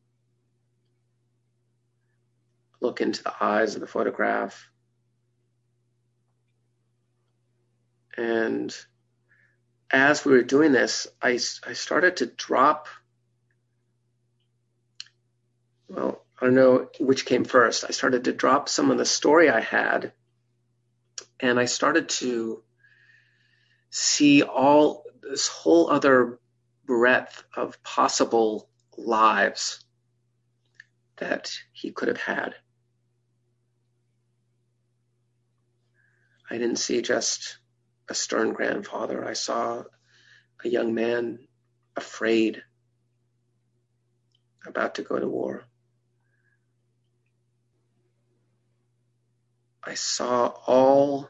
look 2.81 3.01
into 3.01 3.23
the 3.23 3.33
eyes 3.39 3.75
of 3.75 3.81
the 3.81 3.87
photograph. 3.87 4.69
And 8.17 8.75
as 9.91 10.25
we 10.25 10.31
were 10.31 10.43
doing 10.43 10.71
this, 10.71 11.07
I, 11.21 11.39
I 11.65 11.73
started 11.73 12.17
to 12.17 12.25
drop. 12.25 12.87
Well, 15.87 16.25
I 16.39 16.45
don't 16.45 16.55
know 16.55 16.89
which 16.99 17.25
came 17.25 17.43
first. 17.43 17.85
I 17.87 17.91
started 17.91 18.23
to 18.23 18.33
drop 18.33 18.67
some 18.67 18.89
of 18.89 18.97
the 18.97 19.05
story 19.05 19.49
I 19.49 19.61
had, 19.61 20.11
and 21.39 21.59
I 21.59 21.65
started 21.65 22.09
to 22.09 22.63
see 23.95 24.43
all 24.43 25.05
this 25.21 25.47
whole 25.47 25.89
other 25.89 26.37
breadth 26.85 27.45
of 27.55 27.81
possible 27.81 28.69
lives 28.97 29.85
that 31.15 31.49
he 31.71 31.91
could 31.91 32.09
have 32.09 32.17
had. 32.17 32.55
I 36.51 36.57
didn't 36.57 36.75
see 36.75 37.01
just 37.01 37.57
a 38.09 38.13
stern 38.13 38.51
grandfather. 38.51 39.25
I 39.25 39.31
saw 39.31 39.83
a 40.61 40.67
young 40.67 40.93
man 40.93 41.47
afraid, 41.95 42.61
about 44.67 44.95
to 44.95 45.03
go 45.03 45.17
to 45.17 45.27
war. 45.27 45.63
I 49.81 49.93
saw 49.93 50.47
all 50.67 51.29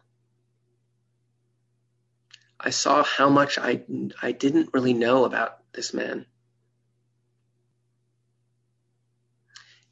I 2.65 2.71
saw 2.71 3.03
how 3.03 3.29
much 3.29 3.59
I, 3.59 3.83
I 4.23 4.31
didn't 4.31 4.73
really 4.73 4.95
know 4.95 5.23
about 5.23 5.59
this 5.71 5.93
man. 5.93 6.25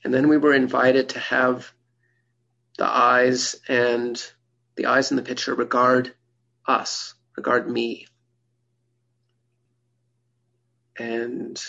And 0.03 0.11
then 0.11 0.27
we 0.27 0.37
were 0.37 0.55
invited 0.55 1.09
to 1.09 1.19
have 1.19 1.71
the 2.79 2.87
eyes 2.87 3.55
and 3.67 4.21
the 4.75 4.87
eyes 4.87 5.11
in 5.11 5.17
the 5.17 5.23
picture 5.23 5.53
regard 5.53 6.15
us, 6.67 7.13
regard 7.37 7.69
me. 7.69 8.07
And 10.97 11.63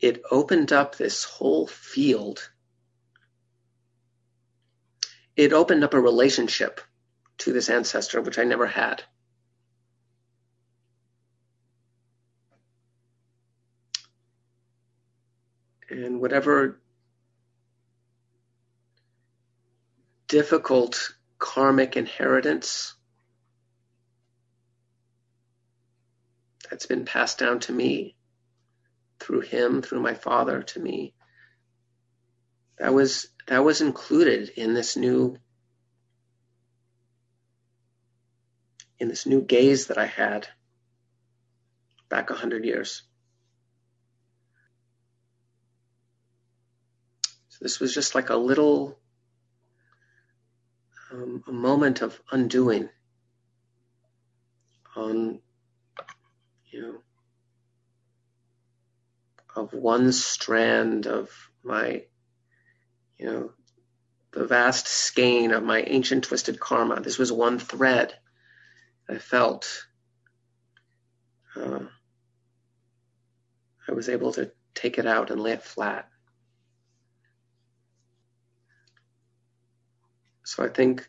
it 0.00 0.22
opened 0.28 0.72
up 0.72 0.96
this 0.96 1.22
whole 1.22 1.68
field. 1.68 2.50
It 5.36 5.52
opened 5.52 5.84
up 5.84 5.94
a 5.94 6.00
relationship 6.00 6.80
to 7.38 7.52
this 7.52 7.68
ancestor, 7.68 8.20
which 8.20 8.38
I 8.38 8.44
never 8.44 8.66
had. 8.66 9.02
And 15.88 16.20
whatever 16.20 16.80
difficult 20.28 21.14
karmic 21.38 21.96
inheritance 21.96 22.94
that's 26.68 26.86
been 26.86 27.04
passed 27.04 27.38
down 27.38 27.60
to 27.60 27.72
me 27.72 28.16
through 29.20 29.40
him, 29.40 29.82
through 29.82 30.00
my 30.00 30.14
father 30.14 30.62
to 30.62 30.80
me. 30.80 31.14
That 32.78 32.92
was 32.92 33.28
that 33.46 33.64
was 33.64 33.80
included 33.80 34.50
in 34.50 34.74
this 34.74 34.96
new 34.96 35.38
in 38.98 39.08
this 39.08 39.26
new 39.26 39.40
gaze 39.40 39.86
that 39.86 39.98
I 39.98 40.06
had 40.06 40.48
back 42.08 42.30
a 42.30 42.34
hundred 42.34 42.64
years. 42.64 43.02
So 47.48 47.58
this 47.62 47.80
was 47.80 47.94
just 47.94 48.14
like 48.14 48.30
a 48.30 48.36
little 48.36 48.98
um, 51.12 51.42
a 51.46 51.52
moment 51.52 52.02
of 52.02 52.20
undoing 52.30 52.88
on 54.94 55.40
you 56.70 56.82
know 56.82 56.94
of 59.54 59.72
one 59.72 60.12
strand 60.12 61.06
of 61.06 61.30
my 61.62 62.02
you 63.18 63.26
know 63.26 63.52
the 64.32 64.44
vast 64.46 64.86
skein 64.86 65.52
of 65.52 65.62
my 65.62 65.80
ancient 65.80 66.24
twisted 66.24 66.60
karma 66.60 67.00
this 67.00 67.18
was 67.18 67.32
one 67.32 67.58
thread 67.58 68.14
i 69.08 69.18
felt 69.18 69.86
uh, 71.56 71.80
i 73.88 73.92
was 73.92 74.08
able 74.08 74.32
to 74.32 74.50
take 74.76 74.98
it 74.98 75.06
out 75.06 75.30
and 75.30 75.40
lay 75.40 75.52
it 75.52 75.62
flat. 75.62 76.08
So 80.44 80.64
I 80.64 80.68
think 80.68 81.08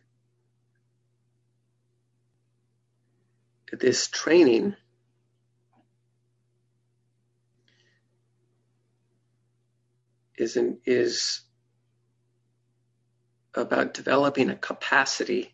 this 3.71 4.07
training 4.07 4.75
is 10.35 10.55
in, 10.55 10.79
is 10.85 11.41
about 13.53 13.93
developing 13.93 14.49
a 14.49 14.55
capacity 14.55 15.53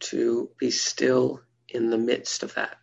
to 0.00 0.50
be 0.58 0.70
still 0.70 1.42
in 1.68 1.90
the 1.90 1.98
midst 1.98 2.42
of 2.42 2.54
that. 2.54 2.76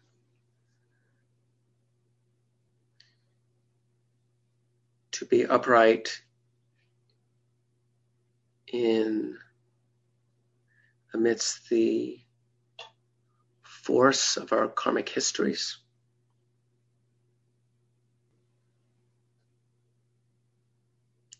To 5.13 5.25
be 5.25 5.45
upright 5.45 6.21
in 8.67 9.37
amidst 11.13 11.69
the 11.69 12.19
force 13.63 14.35
of 14.35 14.51
our 14.51 14.67
karmic 14.67 15.07
histories. 15.07 15.77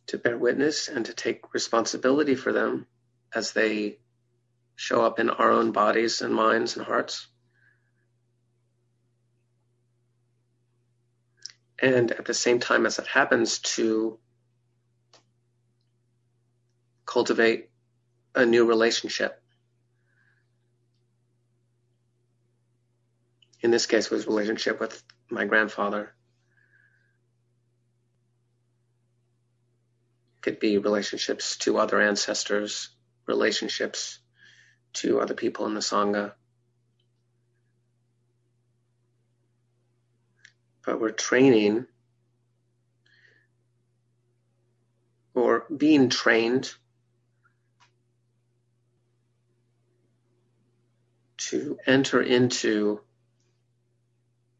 To 0.07 0.17
bear 0.17 0.37
witness 0.37 0.87
and 0.87 1.05
to 1.07 1.13
take 1.13 1.53
responsibility 1.53 2.35
for 2.35 2.53
them 2.53 2.87
as 3.33 3.51
they 3.51 3.99
show 4.75 5.03
up 5.05 5.19
in 5.19 5.29
our 5.29 5.51
own 5.51 5.71
bodies 5.71 6.21
and 6.21 6.33
minds 6.33 6.75
and 6.75 6.85
hearts. 6.85 7.27
And 11.79 12.11
at 12.11 12.25
the 12.25 12.33
same 12.33 12.59
time 12.59 12.85
as 12.85 12.97
that 12.97 13.07
happens, 13.07 13.59
to 13.59 14.19
cultivate 17.05 17.69
a 18.33 18.45
new 18.45 18.65
relationship. 18.65 19.41
In 23.61 23.71
this 23.71 23.85
case, 23.85 24.09
was 24.09 24.27
relationship 24.27 24.79
with 24.79 25.01
my 25.29 25.45
grandfather. 25.45 26.13
Could 30.41 30.59
be 30.59 30.77
relationships 30.77 31.57
to 31.59 31.77
other 31.77 31.99
ancestors, 31.99 32.89
relationships 33.27 34.19
to 34.95 35.19
other 35.19 35.33
people 35.33 35.65
in 35.65 35.73
the 35.73 35.79
Sangha. 35.79 36.33
But 40.85 40.99
we're 40.99 41.11
training 41.11 41.87
or 45.33 45.65
being 45.75 46.09
trained 46.09 46.71
to 51.37 51.77
enter 51.85 52.21
into 52.21 53.01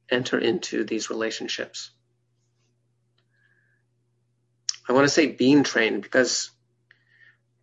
enter 0.09 0.37
into 0.37 0.83
these 0.83 1.09
relationships. 1.09 1.91
I 4.87 4.93
want 4.93 5.05
to 5.05 5.13
say 5.13 5.27
being 5.27 5.63
trained 5.63 6.03
because 6.03 6.51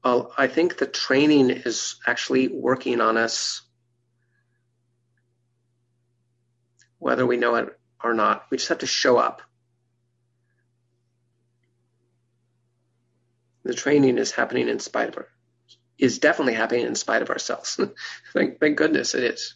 I 0.04 0.48
think 0.48 0.78
the 0.78 0.86
training 0.86 1.50
is 1.50 1.96
actually 2.06 2.48
working 2.48 3.00
on 3.00 3.16
us, 3.16 3.62
whether 6.98 7.24
we 7.24 7.36
know 7.36 7.54
it 7.54 7.78
or 8.02 8.12
not. 8.12 8.46
We 8.50 8.56
just 8.56 8.68
have 8.70 8.78
to 8.78 8.86
show 8.86 9.16
up. 9.16 9.42
The 13.64 13.74
training 13.74 14.18
is 14.18 14.32
happening 14.32 14.68
in 14.68 14.80
spite 14.80 15.08
of 15.10 15.18
it 15.18 15.28
is 16.02 16.18
definitely 16.18 16.54
happening 16.54 16.84
in 16.84 16.96
spite 16.96 17.22
of 17.22 17.30
ourselves. 17.30 17.80
thank, 18.32 18.58
thank 18.58 18.76
goodness 18.76 19.14
it 19.14 19.22
is. 19.22 19.54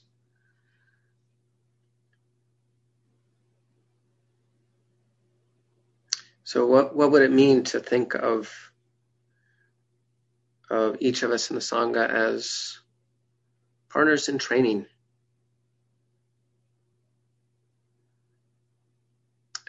So 6.45 6.65
what 6.67 6.95
what 6.95 7.11
would 7.11 7.23
it 7.23 7.33
mean 7.33 7.65
to 7.65 7.81
think 7.81 8.15
of 8.15 8.66
of 10.71 10.97
each 11.01 11.23
of 11.23 11.31
us 11.31 11.51
in 11.51 11.57
the 11.57 11.61
sangha 11.61 12.09
as 12.09 12.79
partners 13.89 14.29
in 14.29 14.39
training? 14.39 14.87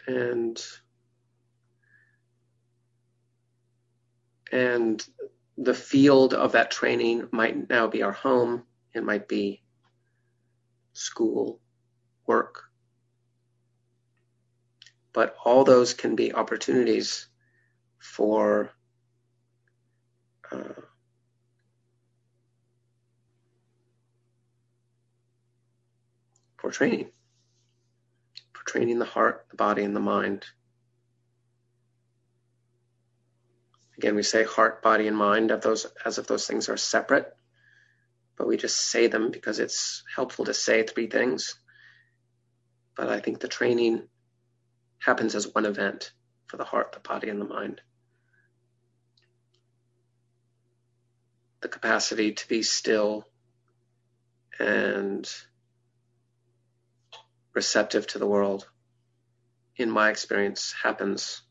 And 0.06 0.58
and 4.50 5.06
the 5.58 5.74
field 5.74 6.34
of 6.34 6.52
that 6.52 6.70
training 6.70 7.28
might 7.32 7.68
now 7.68 7.88
be 7.88 8.02
our 8.02 8.12
home, 8.12 8.62
it 8.94 9.02
might 9.02 9.28
be 9.28 9.62
school, 10.92 11.60
work. 12.26 12.64
But 15.12 15.34
all 15.44 15.64
those 15.64 15.94
can 15.94 16.14
be 16.14 16.32
opportunities 16.32 17.26
for 17.98 18.70
uh, 20.50 20.80
for 26.58 26.70
training, 26.70 27.10
for 28.52 28.64
training 28.64 28.98
the 28.98 29.04
heart, 29.04 29.46
the 29.50 29.56
body, 29.56 29.84
and 29.84 29.96
the 29.96 30.00
mind. 30.00 30.44
Again, 33.96 34.14
we 34.14 34.22
say 34.22 34.44
heart, 34.44 34.82
body, 34.82 35.08
and 35.08 35.16
mind 35.16 35.50
of 35.50 35.60
those 35.60 35.86
as 36.04 36.18
if 36.18 36.26
those 36.26 36.46
things 36.46 36.68
are 36.68 36.76
separate, 36.76 37.32
but 38.36 38.46
we 38.46 38.56
just 38.56 38.78
say 38.78 39.06
them 39.06 39.30
because 39.30 39.58
it's 39.58 40.04
helpful 40.14 40.44
to 40.44 40.54
say 40.54 40.82
three 40.82 41.08
things. 41.08 41.56
But 42.96 43.08
I 43.08 43.20
think 43.20 43.40
the 43.40 43.48
training 43.48 44.08
happens 44.98 45.34
as 45.34 45.52
one 45.52 45.66
event 45.66 46.12
for 46.46 46.56
the 46.56 46.64
heart, 46.64 46.92
the 46.92 47.00
body, 47.00 47.28
and 47.28 47.40
the 47.40 47.44
mind. 47.44 47.80
The 51.60 51.68
capacity 51.68 52.32
to 52.32 52.48
be 52.48 52.62
still 52.62 53.26
and 54.58 55.28
receptive 57.58 58.06
to 58.06 58.20
the 58.20 58.26
world 58.26 58.68
in 59.74 59.90
my 59.90 60.10
experience, 60.10 60.72
happens 60.80 61.42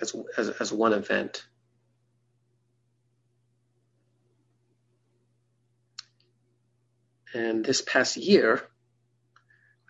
as, 0.00 0.12
as, 0.36 0.48
as 0.48 0.72
one 0.72 0.92
event. 0.92 1.46
And 7.32 7.64
this 7.64 7.80
past 7.80 8.16
year, 8.16 8.60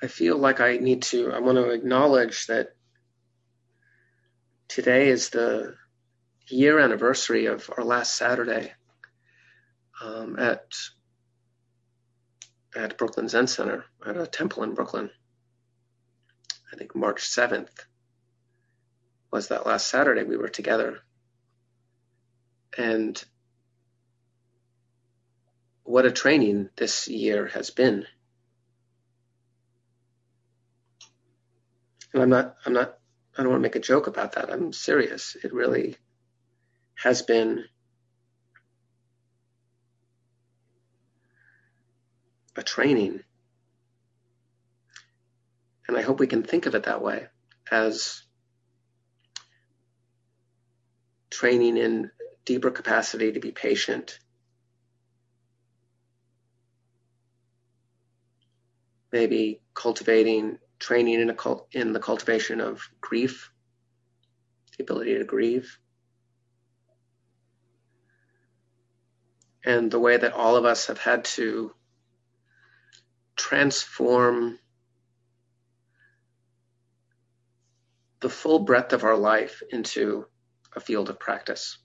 I 0.02 0.08
feel 0.08 0.36
like 0.36 0.60
I 0.60 0.76
need 0.76 1.00
to, 1.12 1.32
I 1.32 1.38
want 1.38 1.56
to 1.56 1.70
acknowledge 1.70 2.48
that 2.48 2.76
today 4.68 5.08
is 5.08 5.30
the 5.30 5.74
year 6.48 6.78
anniversary 6.78 7.46
of 7.46 7.70
our 7.78 7.82
last 7.82 8.14
Saturday 8.14 8.74
um, 10.02 10.38
at 10.38 10.66
at 12.74 12.98
Brooklyn 12.98 13.28
Zen 13.28 13.46
Center 13.46 13.84
at 14.04 14.16
a 14.16 14.26
temple 14.26 14.62
in 14.62 14.74
Brooklyn. 14.74 15.10
I 16.72 16.76
think 16.76 16.94
March 16.94 17.22
7th 17.22 17.86
was 19.30 19.48
that 19.48 19.66
last 19.66 19.88
Saturday 19.88 20.24
we 20.24 20.36
were 20.36 20.48
together. 20.48 21.00
And 22.76 23.22
what 25.84 26.06
a 26.06 26.12
training 26.12 26.70
this 26.76 27.08
year 27.08 27.48
has 27.48 27.70
been. 27.70 28.06
And 32.14 32.22
I'm 32.22 32.30
not, 32.30 32.56
I'm 32.64 32.72
not, 32.72 32.98
I 33.36 33.42
don't 33.42 33.50
want 33.50 33.60
to 33.60 33.68
make 33.68 33.76
a 33.76 33.80
joke 33.80 34.06
about 34.06 34.32
that. 34.32 34.50
I'm 34.50 34.72
serious. 34.72 35.36
It 35.42 35.52
really 35.52 35.96
has 36.94 37.22
been 37.22 37.64
a 42.56 42.62
training. 42.62 43.20
And 45.88 45.96
I 45.96 46.02
hope 46.02 46.20
we 46.20 46.26
can 46.26 46.42
think 46.42 46.66
of 46.66 46.74
it 46.74 46.84
that 46.84 47.02
way 47.02 47.26
as 47.70 48.22
training 51.30 51.76
in 51.76 52.10
deeper 52.44 52.70
capacity 52.70 53.32
to 53.32 53.40
be 53.40 53.50
patient. 53.50 54.18
Maybe 59.12 59.60
cultivating 59.74 60.58
training 60.78 61.20
in, 61.20 61.34
cult, 61.34 61.68
in 61.72 61.92
the 61.92 62.00
cultivation 62.00 62.60
of 62.60 62.88
grief, 63.00 63.50
the 64.76 64.84
ability 64.84 65.18
to 65.18 65.24
grieve. 65.24 65.78
And 69.64 69.90
the 69.90 70.00
way 70.00 70.16
that 70.16 70.32
all 70.32 70.56
of 70.56 70.64
us 70.64 70.86
have 70.86 70.98
had 70.98 71.24
to 71.36 71.72
transform 73.36 74.58
the 78.20 78.30
full 78.30 78.60
breadth 78.60 78.92
of 78.92 79.04
our 79.04 79.16
life 79.16 79.62
into 79.70 80.26
a 80.74 80.80
field 80.80 81.10
of 81.10 81.18
practice. 81.18 81.78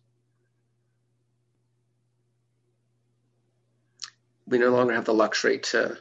We 4.46 4.60
no 4.60 4.70
longer 4.70 4.94
have 4.94 5.06
the 5.06 5.14
luxury 5.14 5.60
to 5.60 5.98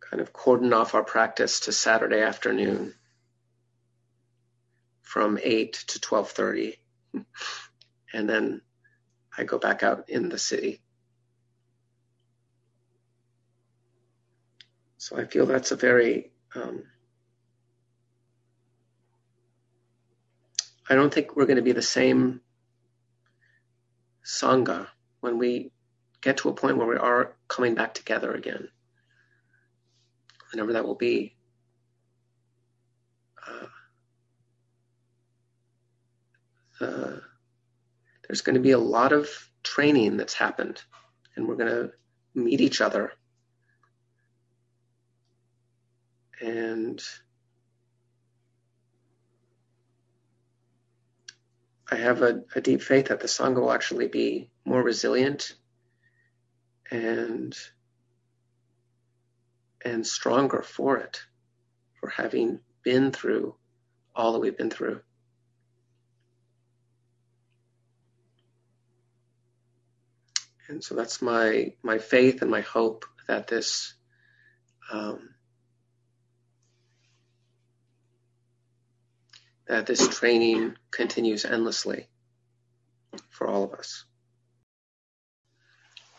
kind 0.00 0.20
of 0.20 0.32
cordon 0.32 0.72
off 0.72 0.94
our 0.94 1.04
practice 1.04 1.60
to 1.60 1.72
Saturday 1.72 2.20
afternoon 2.20 2.94
from 5.02 5.38
8 5.42 5.72
to 5.88 6.00
12:30 6.00 6.78
and 8.12 8.28
then 8.28 8.62
I 9.36 9.44
go 9.44 9.58
back 9.58 9.82
out 9.82 10.08
in 10.08 10.28
the 10.28 10.38
city. 10.38 10.80
So 15.00 15.16
I 15.16 15.24
feel 15.24 15.46
that's 15.46 15.70
a 15.72 15.76
very 15.76 16.30
um, 16.54 16.82
I 20.90 20.94
don't 20.94 21.12
think 21.12 21.34
we're 21.34 21.46
going 21.46 21.56
to 21.56 21.62
be 21.62 21.72
the 21.72 21.80
same 21.80 22.42
Sangha 24.22 24.88
when 25.20 25.38
we 25.38 25.72
get 26.20 26.36
to 26.38 26.50
a 26.50 26.52
point 26.52 26.76
where 26.76 26.86
we 26.86 26.96
are 26.96 27.32
coming 27.48 27.74
back 27.74 27.94
together 27.94 28.34
again. 28.34 28.68
Whenever 30.52 30.74
that 30.74 30.84
will 30.84 30.96
be. 30.96 31.34
Uh, 33.48 33.66
uh, 36.84 37.16
there's 38.28 38.42
going 38.42 38.54
to 38.54 38.60
be 38.60 38.72
a 38.72 38.78
lot 38.78 39.12
of 39.12 39.30
training 39.62 40.18
that's 40.18 40.34
happened, 40.34 40.82
and 41.36 41.48
we're 41.48 41.56
going 41.56 41.72
to 41.72 41.90
meet 42.34 42.60
each 42.60 42.82
other. 42.82 43.14
And 46.40 47.02
I 51.90 51.96
have 51.96 52.22
a, 52.22 52.42
a 52.54 52.60
deep 52.60 52.82
faith 52.82 53.08
that 53.08 53.20
the 53.20 53.26
Sangha 53.26 53.60
will 53.60 53.72
actually 53.72 54.08
be 54.08 54.48
more 54.64 54.82
resilient 54.82 55.54
and 56.90 57.56
and 59.84 60.06
stronger 60.06 60.62
for 60.62 60.98
it, 60.98 61.22
for 61.98 62.08
having 62.10 62.60
been 62.84 63.12
through 63.12 63.54
all 64.14 64.32
that 64.32 64.40
we've 64.40 64.56
been 64.56 64.70
through. 64.70 65.00
And 70.68 70.84
so 70.84 70.94
that's 70.94 71.20
my 71.20 71.72
my 71.82 71.98
faith 71.98 72.42
and 72.42 72.50
my 72.50 72.60
hope 72.60 73.04
that 73.26 73.48
this 73.48 73.94
um, 74.92 75.30
that 79.70 79.86
this 79.86 80.08
training 80.08 80.74
continues 80.90 81.44
endlessly 81.44 82.08
for 83.28 83.46
all 83.46 83.62
of 83.62 83.72
us. 83.72 84.04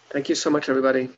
Thank 0.10 0.30
you 0.30 0.36
so 0.36 0.50
much, 0.50 0.70
everybody. 0.70 1.10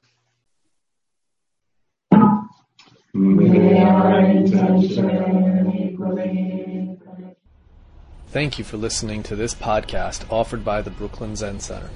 Thank 8.30 8.58
you 8.58 8.66
for 8.66 8.78
listening 8.78 9.22
to 9.24 9.36
this 9.36 9.54
podcast 9.54 10.26
offered 10.32 10.66
by 10.66 10.82
the 10.82 10.90
Brooklyn 10.90 11.36
Zen 11.36 11.60
Center. 11.60 11.92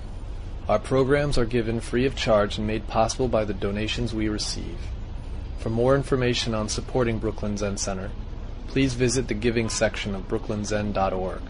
Our 0.70 0.78
programs 0.78 1.40
are 1.40 1.46
given 1.46 1.80
free 1.80 2.06
of 2.06 2.16
charge 2.16 2.60
and 2.60 2.68
made 2.68 2.88
possible 2.88 3.28
by 3.28 3.44
the 3.44 3.56
donations 3.56 4.14
we 4.14 4.30
receive. 4.30 4.78
For 5.58 5.72
more 5.72 5.96
information 5.96 6.54
on 6.54 6.70
supporting 6.70 7.18
Brooklyn 7.18 7.58
Zen 7.58 7.78
Center, 7.78 8.12
please 8.68 8.94
visit 8.94 9.28
the 9.28 9.34
giving 9.34 9.70
section 9.70 10.16
of 10.16 10.28
brooklynzen.org. 10.28 11.42